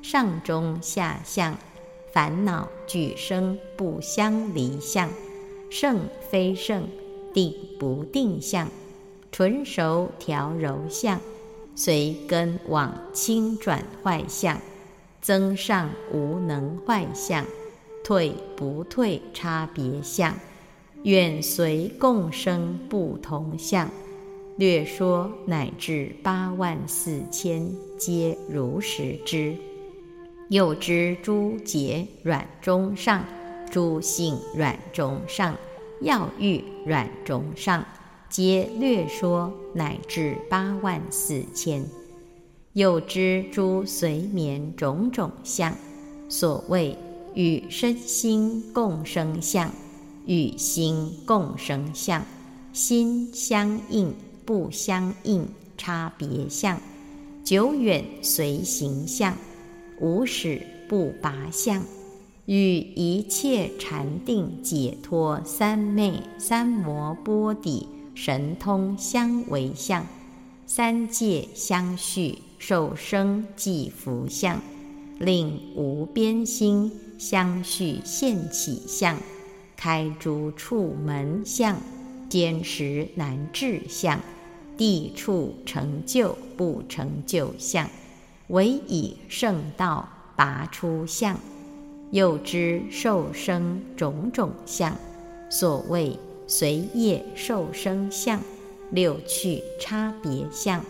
[0.00, 1.58] 上中下相，
[2.10, 5.10] 烦恼俱生不相离相，
[5.68, 6.88] 圣非圣
[7.34, 8.66] 定不定相，
[9.30, 11.20] 纯熟调柔相，
[11.82, 14.60] 随根往轻转坏相，
[15.22, 17.42] 增上无能坏相，
[18.04, 20.34] 退不退差别相。
[21.04, 23.88] 远随共生不同相，
[24.58, 27.66] 略说乃至八万四千，
[27.96, 29.56] 皆如实知。
[30.50, 33.24] 又知诸结软中上，
[33.70, 35.56] 诸性软中上，
[36.02, 37.82] 要欲软中上，
[38.30, 41.84] 皆略说乃至八万四千。
[42.74, 45.76] 又知诸随眠种种相，
[46.28, 46.96] 所谓
[47.34, 49.70] 与身心共生相。
[50.26, 52.24] 与心共生相，
[52.72, 54.14] 心相应
[54.44, 56.78] 不相应差别相，
[57.42, 59.36] 久远随行相，
[59.98, 61.82] 无始不拔相，
[62.44, 67.88] 与一切禅定解脱三昧三摩波底
[68.22, 70.06] 神通相为相，
[70.66, 74.60] 三界相续受生即福相，
[75.18, 79.16] 令无边心相续现起相。
[79.74, 81.78] 开诸处门相，
[82.28, 84.20] 坚实难治相，
[84.76, 87.88] 地处成就不成就相，
[88.48, 90.06] 唯以圣道
[90.36, 91.40] 拔出相，
[92.10, 94.94] 又知受生种种相，
[95.48, 96.18] 所谓
[96.50, 98.42] 随业受生相，
[98.90, 100.84] 六趣差别相，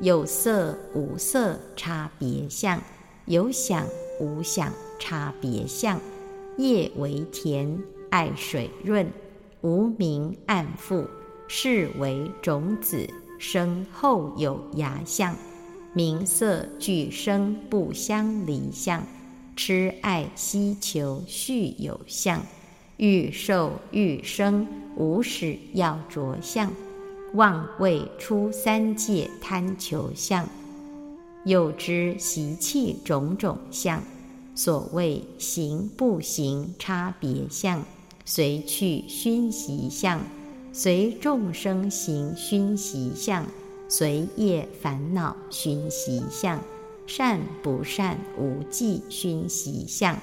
[0.00, 2.82] 有色无色差别相，
[3.26, 3.86] 有想
[4.18, 6.00] 无想差别相，
[6.58, 7.78] 业为田。
[8.10, 9.08] 爱水润，
[9.60, 11.04] 无名暗覆，
[11.48, 13.08] 是为种子
[13.38, 15.36] 生后有芽相，
[15.92, 19.04] 名色俱生不相离相，
[19.56, 22.40] 痴爱希求续有相，
[22.96, 24.66] 欲受欲生
[24.96, 26.72] 无始要着相，
[27.34, 30.48] 妄为出三界贪求相，
[31.44, 34.00] 又知习气种种相，
[34.54, 37.84] 所谓行不行差别相。
[38.24, 40.20] 随去熏习相，
[40.72, 43.44] 随众生行熏习相，
[43.86, 46.58] 随业烦恼熏习相，
[47.06, 50.16] 善不善无记熏习相，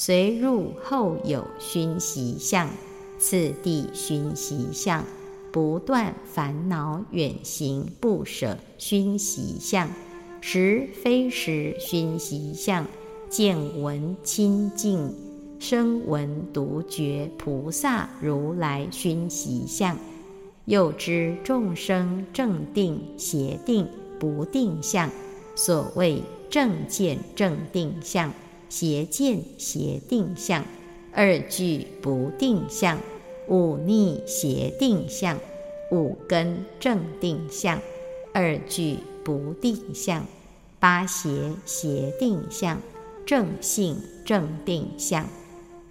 [0.00, 2.70] 随入后有熏习相，
[3.18, 5.04] 次第熏习相，
[5.50, 9.90] 不断烦恼远行不舍熏习相，
[10.40, 12.86] 实非实熏习相，
[13.28, 15.12] 见闻清净。
[15.58, 19.98] 声闻独觉菩萨如来熏习相，
[20.66, 23.88] 又知众生正定邪定
[24.20, 25.10] 不定相。
[25.56, 28.32] 所谓正见正定相，
[28.68, 30.64] 邪见邪定相，
[31.12, 32.98] 二句不定相，
[33.48, 35.38] 五逆邪定相，
[35.90, 37.80] 五根正定相，
[38.32, 40.26] 二句不定相，
[40.78, 42.80] 八邪邪定相，
[43.24, 45.26] 正性正定相。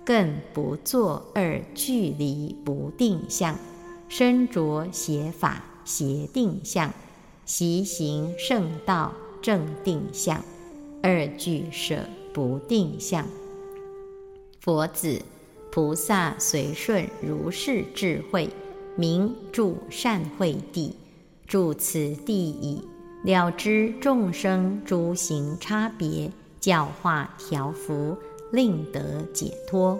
[0.05, 3.59] 更不作二距离不定相，
[4.07, 6.93] 身着邪法邪定相，
[7.43, 10.41] 习行圣道正定相，
[11.01, 11.99] 二俱舍
[12.37, 13.25] 不定相。
[14.59, 15.19] 佛子
[15.71, 18.47] 菩萨随顺如是智慧，
[18.95, 20.95] 名住善慧地，
[21.47, 22.87] 住此地已，
[23.23, 28.15] 了知众生诸行差别，教化调伏。
[28.49, 29.99] 令得解脱。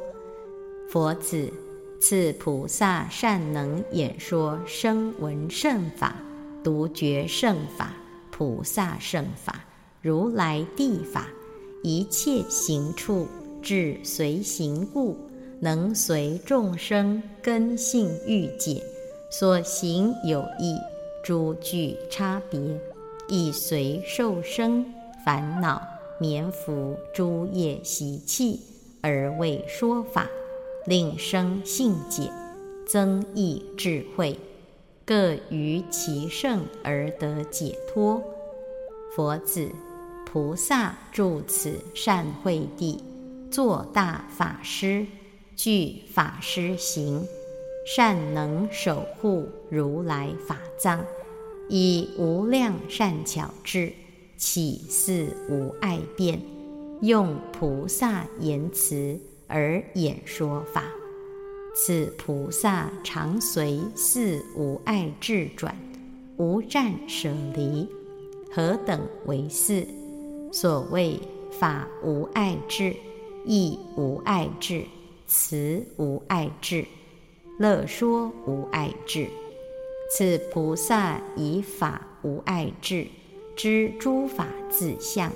[0.89, 1.51] 佛子，
[1.99, 6.15] 赐菩萨善能演说声闻圣法、
[6.63, 7.91] 独觉圣法、
[8.31, 9.59] 菩萨圣法、
[10.01, 11.27] 如来地法，
[11.84, 13.28] 一切行处，
[13.61, 15.17] 至随行故，
[15.59, 18.84] 能随众生根性欲解，
[19.32, 20.75] 所行有异，
[21.23, 22.59] 诸具差别，
[23.28, 24.86] 亦随受生
[25.25, 25.82] 烦恼。
[26.19, 28.59] 免伏诸业习气，
[29.01, 30.28] 而为说法，
[30.88, 32.32] 令生信解，
[32.88, 34.39] 增益智慧，
[35.05, 38.19] 各于其圣而得解脱。
[39.15, 39.69] 佛子，
[40.38, 43.03] 菩萨住此善慧地，
[43.49, 45.03] 作大法师，
[45.55, 47.25] 具法师行，
[47.88, 51.03] 善能守护如来法藏，
[51.69, 53.91] 以无量善巧智。
[54.38, 56.39] 起似无碍辩，
[57.01, 60.83] 用菩萨言辞而演说法。
[61.73, 65.75] 此菩萨常随四无碍智转，
[66.38, 67.89] 无占舍离。
[68.53, 69.97] 何等为四？
[70.52, 71.20] 所谓
[71.52, 72.95] 法无爱智，
[73.45, 74.86] 义无爱智，
[75.28, 76.86] 慈无爱智，
[77.60, 79.28] 乐说无爱智。
[80.12, 83.08] 此菩萨以法无爱智。
[83.56, 85.34] 知诸法自相，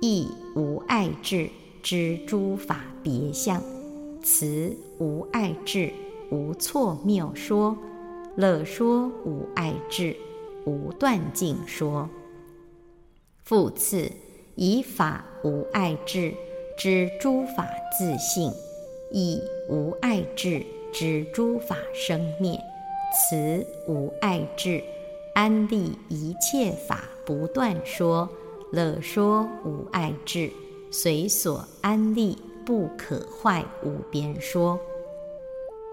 [0.00, 1.48] 亦无爱智；
[1.80, 3.62] 知诸法别相，
[4.20, 5.92] 慈无爱智，
[6.28, 7.76] 无错谬说；
[8.34, 10.16] 乐说无爱智，
[10.64, 12.10] 无断尽说。
[13.44, 14.10] 复次，
[14.56, 16.32] 以法无爱智，
[16.78, 18.50] 知诸法自性，
[19.10, 19.38] 以
[19.68, 22.58] 无爱智；知诸法生灭，
[23.12, 24.82] 此无爱智。
[25.34, 28.26] 安立一切法不断说，
[28.72, 30.50] 乐说无爱智，
[30.90, 34.80] 随所安立不可坏无边说。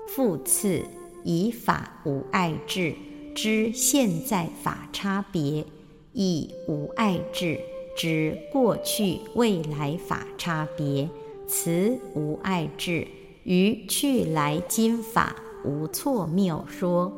[0.08, 0.86] 复次，
[1.26, 2.96] 以法无爱智
[3.36, 5.66] 知现在法差别，
[6.14, 7.60] 亦无爱智
[7.96, 11.10] 知过去未来法差别，
[11.48, 13.08] 此无爱智
[13.44, 17.12] 于去来今法无错谬说。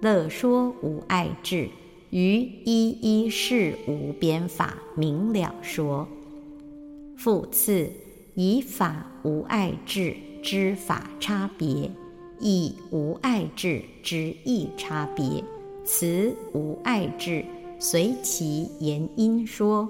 [0.00, 1.68] 乐说无爱智，
[2.10, 6.06] 于一一事无边法明了说。
[7.16, 7.90] 复次，
[8.34, 11.90] 以法无爱智知法差别，
[12.38, 15.42] 以无爱智知异差别。
[15.84, 17.44] 此无爱智
[17.78, 19.88] 随其言因说。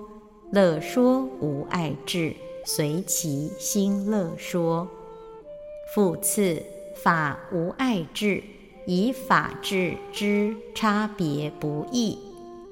[0.54, 2.32] 乐说无碍智
[2.64, 4.88] 随其心乐说。
[5.92, 6.62] 复次，
[6.94, 8.40] 法无碍智。
[8.86, 12.16] 以法治之差别不异，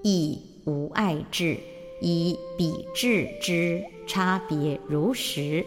[0.02, 1.56] 亦无碍智；
[2.00, 5.64] 以比智之差别如实，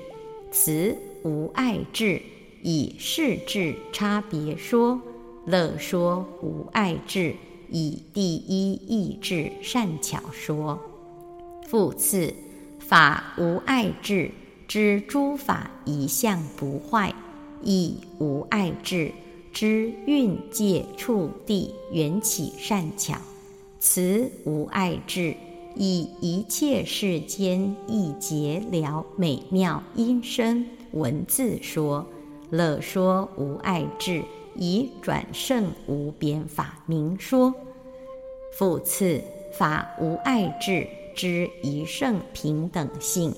[0.52, 2.22] 此无碍智；
[2.62, 5.02] 以事智差别说，
[5.46, 7.34] 乐说无碍智；
[7.70, 10.80] 以第一义智善巧说。
[11.68, 12.34] 复次，
[12.80, 14.32] 法无爱智
[14.68, 17.14] 知诸法一向不坏，
[17.64, 19.12] 亦无爱智。
[19.52, 23.16] 知运界处地缘起善巧，
[23.80, 25.34] 此无爱智；
[25.76, 32.06] 以一切世间意节了美妙音声文字说，
[32.50, 34.24] 乐说无爱智；
[34.56, 37.54] 以转胜无边法明说。
[38.58, 39.22] 复次，
[39.58, 40.86] 法无爱智
[41.16, 43.34] 之一圣平等性，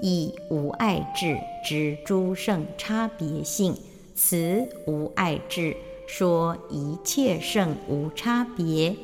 [0.00, 3.74] 以无爱智之诸圣差别性。
[4.14, 5.74] 此无爱智，
[6.06, 8.94] 说一切圣无差别；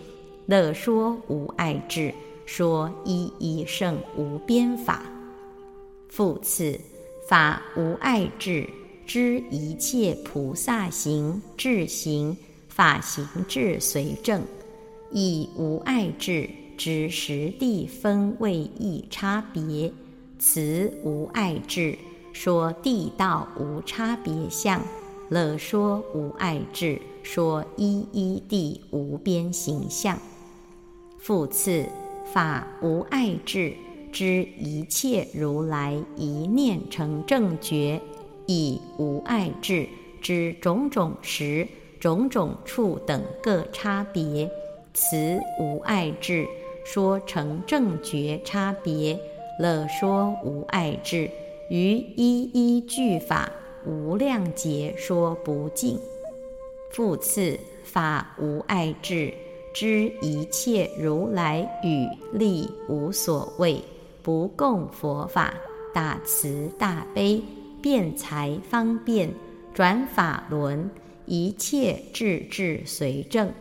[0.46, 2.12] 乐说无爱智，
[2.44, 5.02] 说一一圣无边法。
[6.08, 6.78] 复次，
[7.26, 8.68] 法无爱智，
[9.06, 12.36] 知一切菩萨行智行
[12.68, 14.42] 法行智随正；
[15.10, 19.92] 以无爱智，知实地分位异差别。
[20.38, 21.98] 此无爱智，
[22.32, 24.80] 说地道无差别相；
[25.28, 30.16] 乐说无爱智，说一一地无边形象。
[31.18, 31.84] 复次，
[32.32, 33.74] 法无爱智，
[34.12, 38.00] 知一切如来一念成正觉，
[38.46, 39.88] 以无爱智
[40.22, 41.66] 知种种时、
[41.98, 44.48] 种种处等各差别。
[44.94, 46.46] 此无爱智，
[46.90, 49.20] 说成正觉差别。
[49.60, 51.30] 乐说无爱智，
[51.68, 53.52] 于一一句法
[53.84, 55.98] 无量劫说不尽。
[56.90, 59.34] 复次，法无爱智，
[59.74, 63.82] 知一切如来语力无所谓，
[64.22, 65.52] 不共佛法，
[65.92, 67.42] 大慈大悲，
[67.82, 69.30] 辩才方便，
[69.74, 70.88] 转法轮，
[71.26, 73.52] 一切智智随正，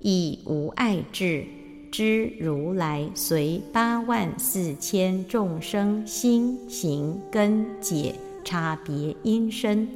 [0.00, 1.46] 以无爱智。
[1.92, 9.86] 知如来随八万四千众生心行根解差别因身，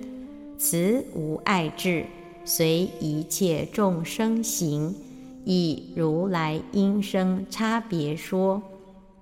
[0.59, 2.05] 此无爱智，
[2.45, 4.95] 随一切众生行，
[5.47, 8.61] 以如来因生差别说，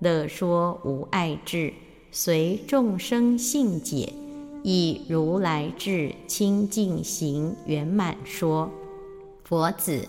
[0.01, 1.73] 乐说无爱智，
[2.11, 4.13] 随众生性解，
[4.65, 8.69] 以如来智清净行圆满说，
[9.45, 10.09] 佛子。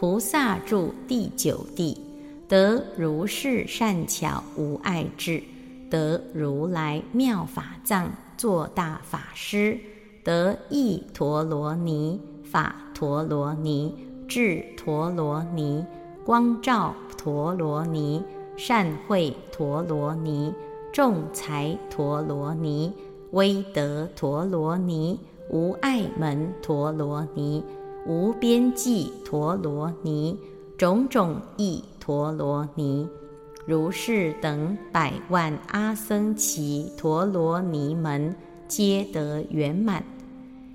[0.00, 2.00] 菩萨住第九地，
[2.48, 5.42] 得如是善巧无碍智，
[5.90, 9.78] 得如来妙法藏作大法师，
[10.24, 13.94] 得意陀罗尼法陀罗尼
[14.26, 15.84] 智陀罗尼
[16.24, 18.24] 光照陀罗尼
[18.56, 20.50] 善慧陀罗尼
[20.94, 22.90] 众财陀罗尼
[23.32, 25.20] 威德陀罗尼
[25.50, 27.62] 无碍门陀罗尼。
[28.06, 30.38] 无边际陀罗尼，
[30.78, 33.06] 种种意陀罗尼，
[33.66, 38.34] 如是等百万阿僧祇陀罗尼门，
[38.66, 40.02] 皆得圆满。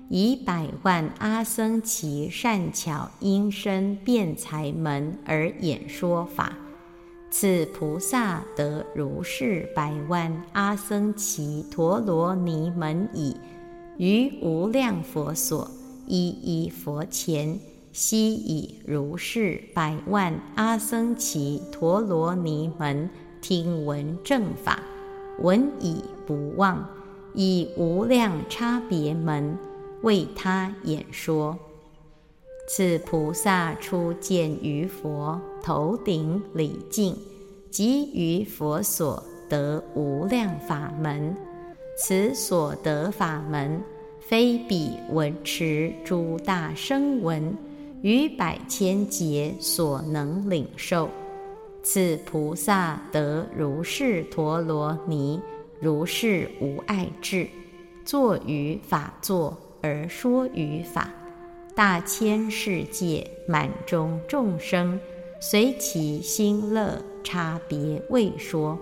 [0.08, 6.56] 以百万阿僧祇善巧因身辩才门而演说法，
[7.28, 13.36] 此菩萨得如是百万阿僧祇陀罗尼门已，
[13.98, 15.68] 于无量佛所。
[16.06, 17.58] 一一佛前，
[17.92, 23.08] 悉以如是百万阿僧祇陀罗尼门
[23.40, 24.80] 听闻正法，
[25.40, 26.88] 闻已不忘，
[27.34, 29.56] 以无量差别门
[30.02, 31.58] 为他演说。
[32.68, 37.16] 此菩萨初见于佛头顶礼敬，
[37.70, 41.36] 即于佛所得无量法门。
[41.98, 43.80] 此所得法门。
[44.28, 47.56] 非彼闻持诸大声闻
[48.02, 51.08] 于百千劫所能领受，
[51.80, 55.40] 此菩萨得如是陀罗尼，
[55.78, 57.46] 如是无碍智，
[58.04, 61.08] 坐于法座而说于法，
[61.76, 64.98] 大千世界满中众生
[65.40, 68.76] 随其心乐差别未说，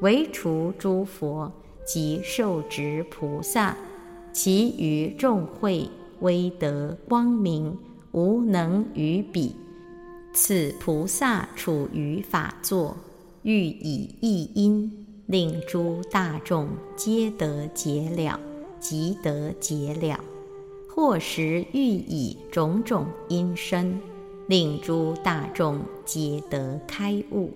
[0.00, 1.52] 唯除诸佛
[1.86, 3.76] 及受持菩萨。
[4.32, 5.88] 其余众会
[6.20, 7.76] 威德光明
[8.12, 9.54] 无能于彼。
[10.32, 12.96] 此菩萨处于法座，
[13.42, 14.90] 欲以一因，
[15.26, 18.40] 令诸大众皆得解了，
[18.80, 20.16] 即得解了；
[20.88, 24.00] 或时欲以种种因身，
[24.46, 27.50] 令诸大众皆得开悟；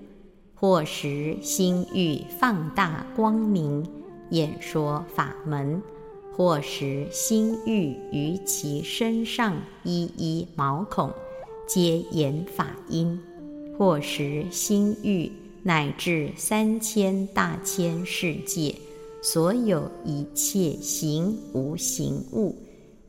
[0.55, 3.87] 或时心欲放大光明，
[4.31, 5.81] 演说法门。
[6.37, 11.11] 或时心欲于其身上一一毛孔，
[11.67, 13.19] 皆言法音；
[13.79, 15.33] 或时心欲
[15.63, 18.75] 乃至三千大千世界
[19.23, 22.55] 所有一切行无形物，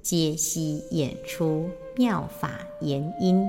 [0.02, 3.46] 皆悉演出妙法言音；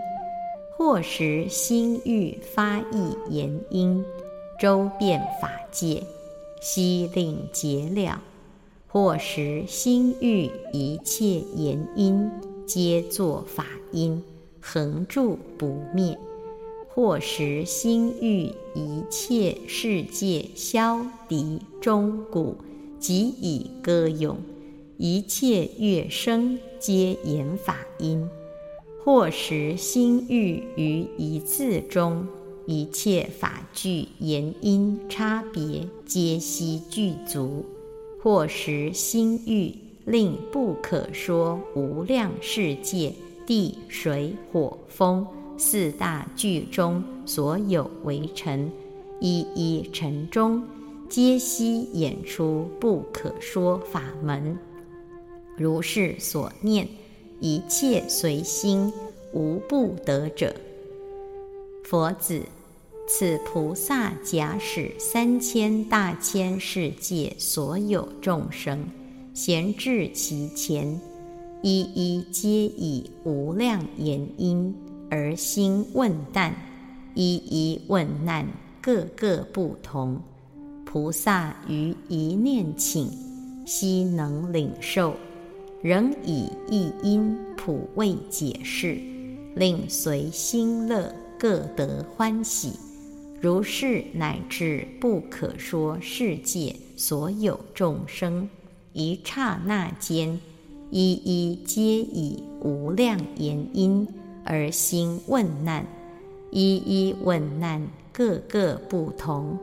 [0.77, 4.05] 或时心欲发意言音，
[4.59, 6.03] 周遍法界，
[6.61, 8.21] 悉令解了。
[9.01, 12.29] 或时心欲一切言音，
[12.67, 14.21] 皆作法音，
[14.61, 16.17] 恒住不灭；
[16.89, 22.57] 或时心欲一切世界消笛钟鼓，
[22.99, 24.35] 即以歌咏；
[24.97, 28.29] 一切乐声皆言法音；
[29.05, 32.27] 或时心欲于一字中，
[32.67, 37.65] 一切法具言音差别，皆悉具足。
[38.21, 43.13] 或时心欲令不可说无量世界
[43.47, 48.71] 地水火风四大具中所有为尘，
[49.21, 50.63] 一一尘中，
[51.09, 54.59] 皆悉演出不可说法门。
[55.57, 56.87] 如是所念，
[57.41, 58.93] 一切随心，
[59.33, 60.55] 无不得者。
[61.83, 62.43] 佛子，
[63.11, 68.87] 此菩萨假使三千大千世界所有众生，
[69.33, 71.01] 闲至其前。
[71.63, 74.75] 一一皆以无量言音
[75.11, 76.55] 而心问难，
[77.15, 78.47] 一一问难，
[78.83, 80.21] 个个不同。
[80.85, 83.11] 菩萨于一念请，
[83.65, 85.17] 悉能领受，
[85.83, 89.01] 仍以一因普为解释，
[89.57, 92.75] 令随心乐，各得欢喜。
[93.41, 98.49] 如是乃至不可说世界所有众生，
[98.93, 100.39] 一刹那间。
[100.91, 104.09] 一一皆以无量言音
[104.43, 105.87] 而心问难，
[106.51, 109.59] 一一问难，个个不同。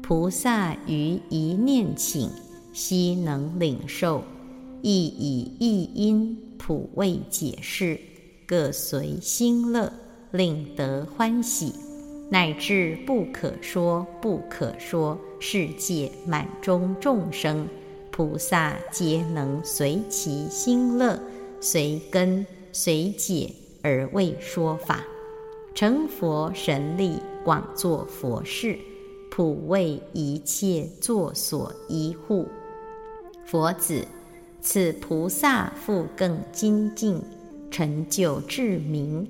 [0.00, 2.30] 菩萨于一念请，
[2.72, 4.22] 悉能领受，
[4.80, 7.98] 亦以一因普为解释，
[8.46, 9.92] 各随心乐，
[10.30, 11.74] 令得欢喜，
[12.30, 17.66] 乃至不可说不可说世界满中众生。
[18.12, 21.18] 菩萨皆能随其心乐，
[21.60, 23.50] 随根随解
[23.82, 25.00] 而为说法，
[25.74, 28.78] 成佛神力，广作佛事，
[29.30, 32.46] 普为一切作所依护。
[33.44, 34.04] 佛子，
[34.60, 37.20] 此菩萨复更精进，
[37.70, 39.26] 成就至明。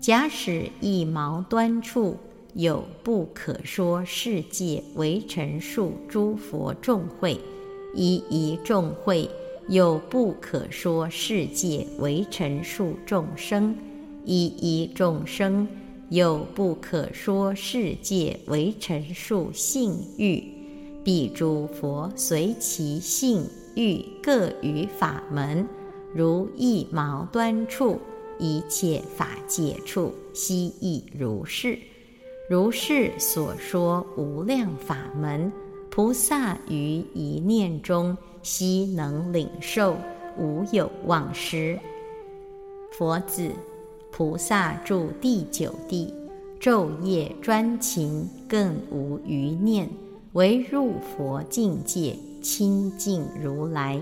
[0.00, 2.18] 假使一毛端处，
[2.54, 7.38] 有不可说世界为陈述诸佛众会。
[7.94, 9.28] 一一众会
[9.68, 13.76] 有不可说世界为陈述众生，
[14.24, 15.68] 一一众生
[16.08, 20.42] 有不可说世界为陈述性欲，
[21.04, 23.44] 彼诸佛随其性
[23.76, 25.66] 欲各于法门，
[26.12, 28.00] 如一毛端处，
[28.38, 31.78] 一切法界处，悉亦如是。
[32.48, 35.50] 如是所说无量法门。
[35.90, 39.96] 菩萨于一念中悉能领受，
[40.36, 41.78] 无有忘失。
[42.98, 43.52] 佛子，
[44.10, 46.12] 菩萨住第九地，
[46.60, 49.88] 昼夜专勤，更无余念，
[50.32, 54.00] 唯入佛境界，清净如来，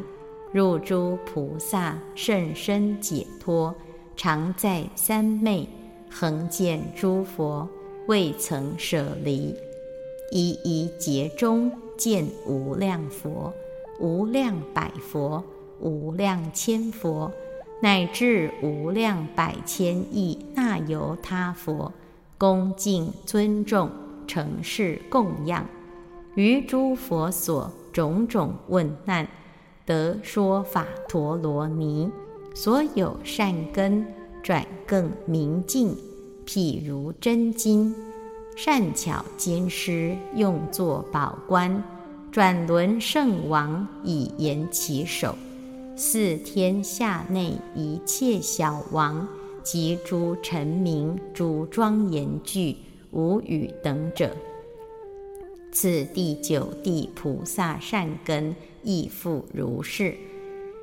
[0.51, 3.75] 入诸菩萨甚深解脱，
[4.17, 5.69] 常在三昧，
[6.11, 7.69] 恒见诸佛，
[8.07, 9.55] 未曾舍离。
[10.31, 13.53] 一一劫中见无量佛，
[14.01, 15.45] 无量百佛，
[15.79, 17.31] 无量千佛，
[17.83, 21.93] 乃至无量百千亿那由他佛，
[22.39, 23.91] 恭敬尊重，
[24.27, 25.67] 承事供养，
[26.35, 29.29] 于诸佛所种种问难，
[29.85, 32.11] 得说法陀罗尼，
[32.55, 34.07] 所有善根
[34.43, 35.95] 转更明净，
[36.47, 37.95] 譬如真金。
[38.55, 41.83] 善巧兼施，用作宝冠，
[42.31, 45.35] 转轮圣王以言其手。
[45.97, 49.27] 四天下内一切小王
[49.63, 52.77] 及诸臣民、诸庄严具、
[53.11, 54.31] 无语等者，
[55.71, 60.15] 此第九地菩萨善根亦复如是。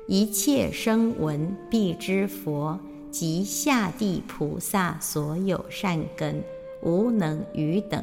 [0.08, 2.76] 一切声闻必知佛
[3.10, 6.42] 及下地菩萨所有善根。
[6.82, 8.02] 无能于等，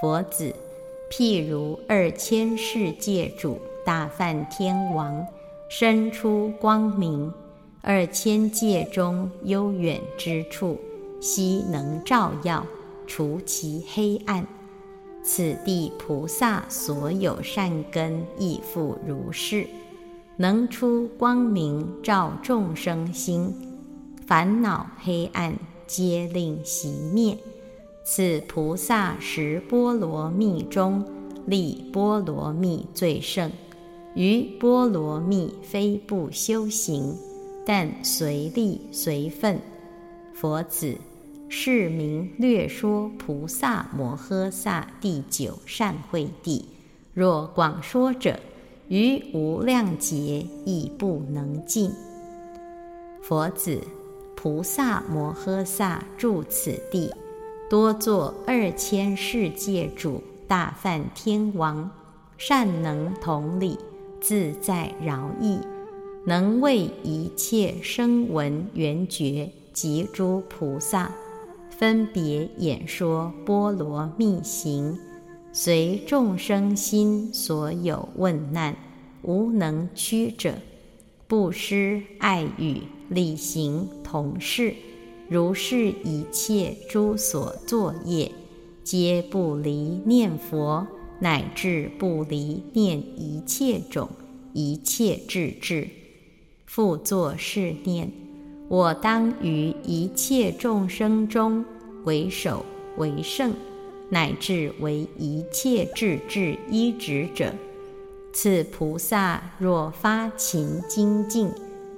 [0.00, 0.52] 佛子，
[1.08, 5.24] 譬如二千世界主大梵天王，
[5.68, 7.32] 身出光明，
[7.82, 10.76] 二千界中悠远之处，
[11.20, 12.66] 悉能照耀，
[13.06, 14.44] 除其黑暗。
[15.22, 19.68] 此地菩萨所有善根亦复如是，
[20.36, 23.73] 能出光明照众生心，
[24.26, 25.56] 烦恼黑暗
[25.86, 27.36] 皆令熄灭。
[28.02, 31.04] 此菩萨十波罗蜜中，
[31.46, 33.50] 立波罗蜜最胜。
[34.14, 37.16] 于波罗蜜非不修行，
[37.66, 39.60] 但随力随分。
[40.34, 40.96] 佛子，
[41.48, 46.66] 是名略说菩萨摩诃萨第九善慧地。
[47.12, 48.38] 若广说者，
[48.88, 51.90] 于无量劫亦不能尽。
[53.22, 53.80] 佛子，
[54.44, 57.10] 菩萨摩诃萨住此地。
[57.70, 61.90] 多作二千世界主大梵天王，
[62.36, 63.78] 善能同理，
[64.20, 65.58] 自在饶益，
[66.26, 71.10] 能为一切声闻缘觉及诸菩萨，
[71.70, 74.98] 分别演说波罗蜜行，
[75.54, 78.76] 随众生心所有问难，
[79.22, 80.52] 无能屈者，
[81.26, 84.74] 布施爱语，礼行同事，
[85.28, 88.30] 如是一切诸所作业，
[88.82, 89.72] 皆不离
[90.04, 90.86] 念佛，
[91.20, 94.08] 乃至不离念一切种
[94.52, 95.88] 一切智智，
[96.66, 98.12] 复作是念：
[98.68, 101.64] 我当于一切众生中
[102.04, 102.66] 为首
[102.98, 103.54] 为圣，
[104.10, 107.54] 乃至为一切智智依止者。
[108.34, 111.48] 此菩萨若发勤精进，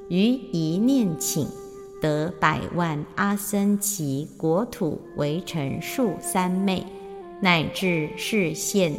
[0.09, 1.49] 于一念请。
[1.99, 6.85] 得百万阿僧祇国土为城数三昧，
[7.41, 8.93] 乃至是现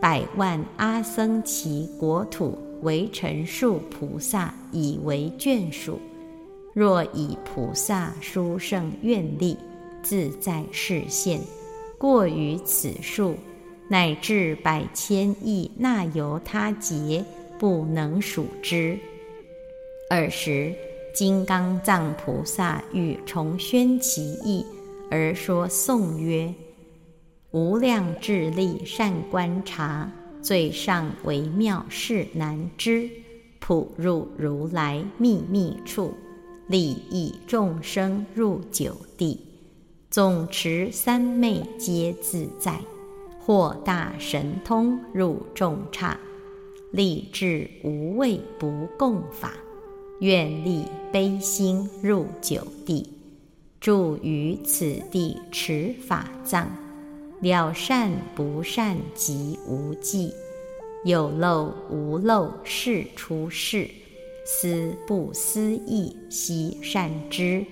[0.00, 6.00] 百万阿僧祇国土为城数菩萨以为眷属。
[6.72, 9.54] 若以菩萨殊胜愿力
[10.02, 11.38] 自在示现，
[11.98, 13.34] 过于此数，
[13.88, 17.24] 乃至百千亿那由他劫，
[17.58, 18.98] 不能数之。
[20.10, 20.74] 尔时。
[21.14, 24.64] 金刚藏菩萨欲重宣其意，
[25.10, 26.54] 而说颂曰
[27.50, 30.08] ：“无量智力善观察，
[30.40, 33.10] 最上微妙是难知。
[33.58, 36.14] 普入如来秘密处，
[36.68, 39.40] 利益众生入九地，
[40.08, 42.78] 总持三昧皆自在，
[43.48, 46.20] 获大神通入众刹，
[46.92, 49.54] 立志无畏不共法。”
[50.20, 53.10] 愿力悲心入九地，
[53.80, 56.70] 住于此地持法藏，
[57.40, 60.34] 了善不善即无记，
[61.06, 63.88] 有漏无漏是出世，
[64.44, 67.64] 思不思议悉善知。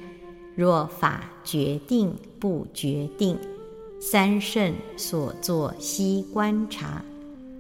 [0.55, 3.37] 若法决定不决定，
[3.99, 7.03] 三圣所作悉观察，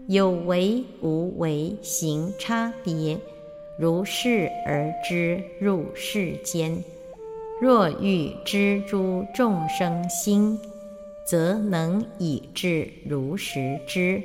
[0.07, 3.18] 有为无为行差别。
[3.78, 6.82] 如是而知入世间，
[7.61, 10.59] 若欲知诸众生心，
[11.26, 14.22] 则能以智如实知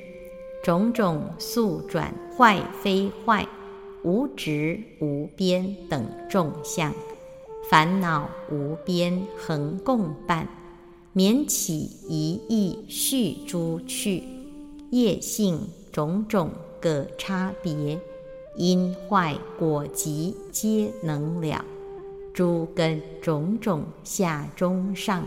[0.63, 3.45] 种种速转坏非坏、
[4.03, 6.93] 无执无边等众相，
[7.69, 10.47] 烦恼无边恒共伴，
[11.13, 14.23] 免起一意续诸趣，
[14.91, 15.59] 业性
[15.91, 16.49] 种种
[16.79, 17.99] 各差别。
[18.57, 21.63] 因坏果集皆能了，
[22.33, 25.25] 诸根种种下中上，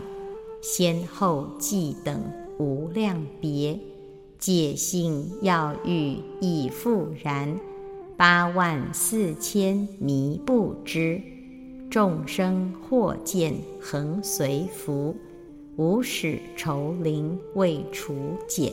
[0.61, 2.21] 先后继等
[2.59, 3.79] 无量别，
[4.37, 7.59] 解性要欲亦复然，
[8.15, 11.19] 八万四千迷不知，
[11.89, 15.15] 众生或见恒随福，
[15.77, 18.13] 无始愁灵未除
[18.47, 18.71] 减，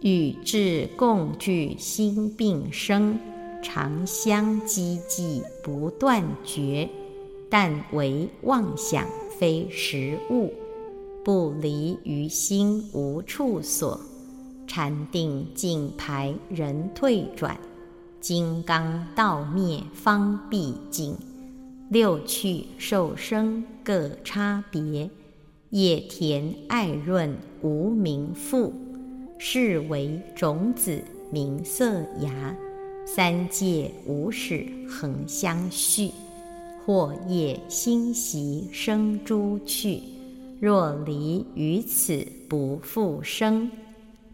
[0.00, 3.18] 与智共聚心病生。
[3.64, 6.88] 常相积寂不断绝，
[7.48, 9.06] 但为妄想
[9.38, 10.52] 非实物，
[11.22, 14.00] 不离于心无处所，
[14.66, 17.56] 禅定尽排人退转，
[18.20, 21.16] 金刚道灭方毕竟，
[21.88, 25.08] 六趣受生各差别，
[25.74, 28.74] 野田爱润无名父，
[29.38, 32.54] 是为种子名色芽。
[33.06, 36.10] 三界无始恒相续，
[36.84, 40.02] 或业心习生诸趣。
[40.60, 43.70] 若离于此不复生，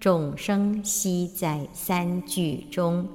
[0.01, 3.07] 众生悉在三聚中，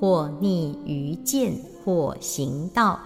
[0.00, 1.52] 或逆于见，
[1.84, 2.98] 或行道，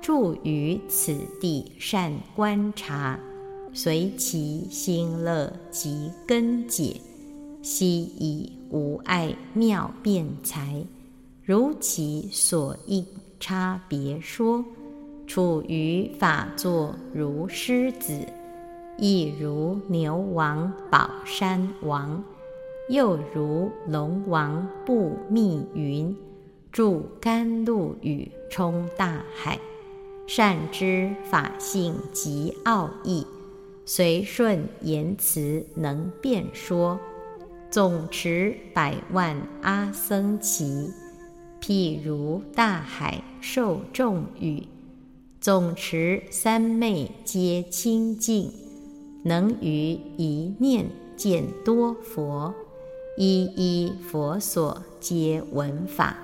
[0.00, 3.20] 住于此地善观察，
[3.80, 7.00] 随其心乐即根解，
[7.62, 10.84] 悉以无碍妙辩才。
[11.44, 13.06] 如其所应
[13.38, 14.64] 差别说，
[15.28, 18.26] 处于法座如狮子，
[18.98, 22.20] 亦如牛王宝山王，
[22.90, 26.16] 又如龙王布密云，
[26.72, 29.56] 住甘露雨冲大海，
[30.26, 33.24] 善知法性及奥义，
[33.90, 37.00] 随顺言辞能辩说，
[37.70, 40.90] 总持百万阿僧祇。
[41.58, 44.62] 譬如大海受众雨，
[45.40, 48.52] 总持三昧皆清净，
[49.24, 50.84] 能于一念
[51.16, 52.52] 见多佛，
[53.16, 56.14] 一一佛所皆闻法，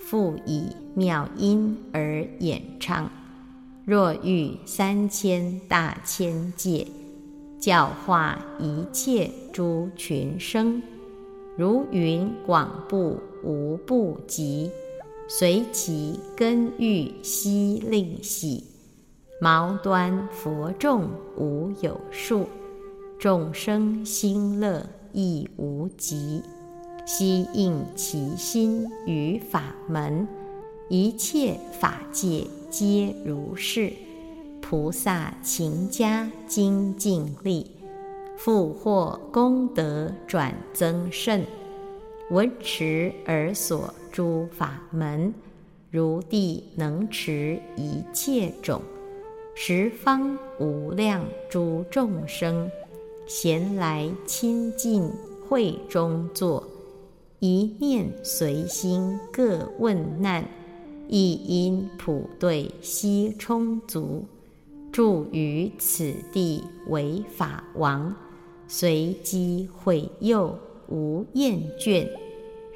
[0.00, 3.10] 复以妙音而演唱。
[3.86, 6.86] 若遇三千大千界，
[7.60, 10.82] 教化一切诸群生，
[11.54, 14.70] 如云广布无不及，
[15.28, 18.64] 随其根欲悉令喜。
[19.38, 22.48] 毛端佛众无有数，
[23.18, 26.42] 众生心乐亦无极。
[27.04, 30.26] 悉应其心于法门，
[30.88, 32.46] 一切法界
[32.76, 33.92] 皆如是。
[34.60, 37.70] 菩萨勤加精进力，
[38.36, 41.46] 复获功德转增甚。
[42.32, 45.32] 闻持而所诸法门，
[45.88, 48.82] 如地能持一切种。
[49.54, 52.68] 十方无量诸众生，
[53.24, 55.08] 闲来亲近
[55.48, 56.66] 会中坐，
[57.38, 60.44] 一念随心各问难，
[61.08, 64.24] 亦因普对悉充足，
[64.92, 68.14] 住于此地为法王，
[68.66, 72.08] 随机会诱无厌倦，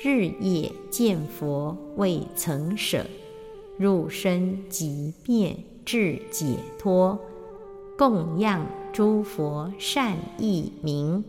[0.03, 3.05] 日夜见佛未曾舍，
[3.79, 5.57] 入身即灭。
[5.89, 7.19] 至解脱，
[7.97, 11.25] 供养诸佛善意名，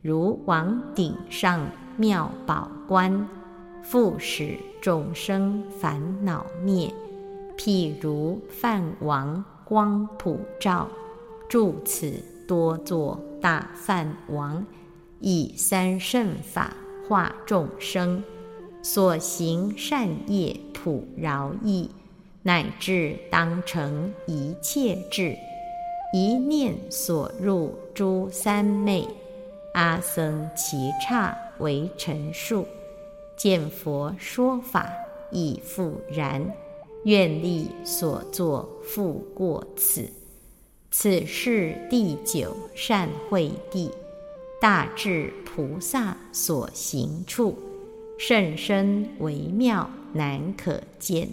[0.00, 3.28] 如王顶上妙宝冠，
[3.88, 6.92] 复使众生烦恼灭。
[7.56, 10.88] 譬如梵王光普照，
[11.48, 12.12] 住此
[12.48, 14.64] 多作大梵王，
[15.20, 16.76] 以三圣法
[17.08, 18.22] 化众生，
[18.82, 21.88] 所行善业普饶益。
[22.42, 25.36] 乃至当成一切智，
[26.12, 29.06] 一念所入诸三昧，
[29.74, 32.64] 阿僧祇刹为陈述，
[33.36, 34.90] 见佛说法
[35.30, 36.54] 亦复然。
[37.04, 40.10] 愿力所作复过此，
[40.90, 43.92] 此是第九善慧地，
[44.60, 47.56] 大智菩萨所行处，
[48.18, 51.28] 甚深微妙难可见。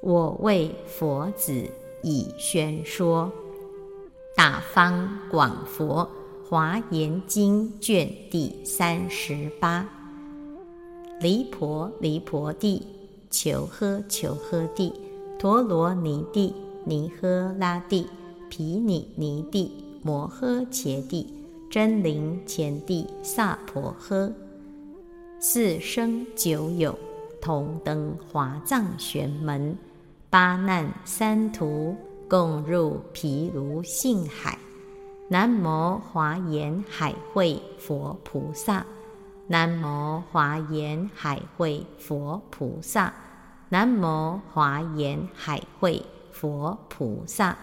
[0.00, 1.68] 我为佛子
[2.04, 3.32] 以宣说
[4.36, 6.08] 《大方广佛
[6.48, 9.99] 华严经》卷第三十八。
[11.20, 12.82] 离婆离婆地，
[13.28, 14.90] 求诃求诃地，
[15.38, 16.54] 陀罗尼地，
[16.86, 18.06] 尼诃拉地，
[18.48, 19.70] 毗尼尼地，
[20.02, 21.26] 摩诃伽地，
[21.70, 24.32] 真灵前地，萨婆诃。
[25.38, 26.98] 四生九有，
[27.38, 29.76] 同登华藏玄门。
[30.30, 31.94] 八难三途，
[32.30, 34.58] 共入毗卢性海。
[35.28, 38.86] 南无华严海会佛菩萨，
[39.50, 43.12] 南无华严海会佛菩萨，
[43.70, 47.56] 南无华严海会佛菩萨。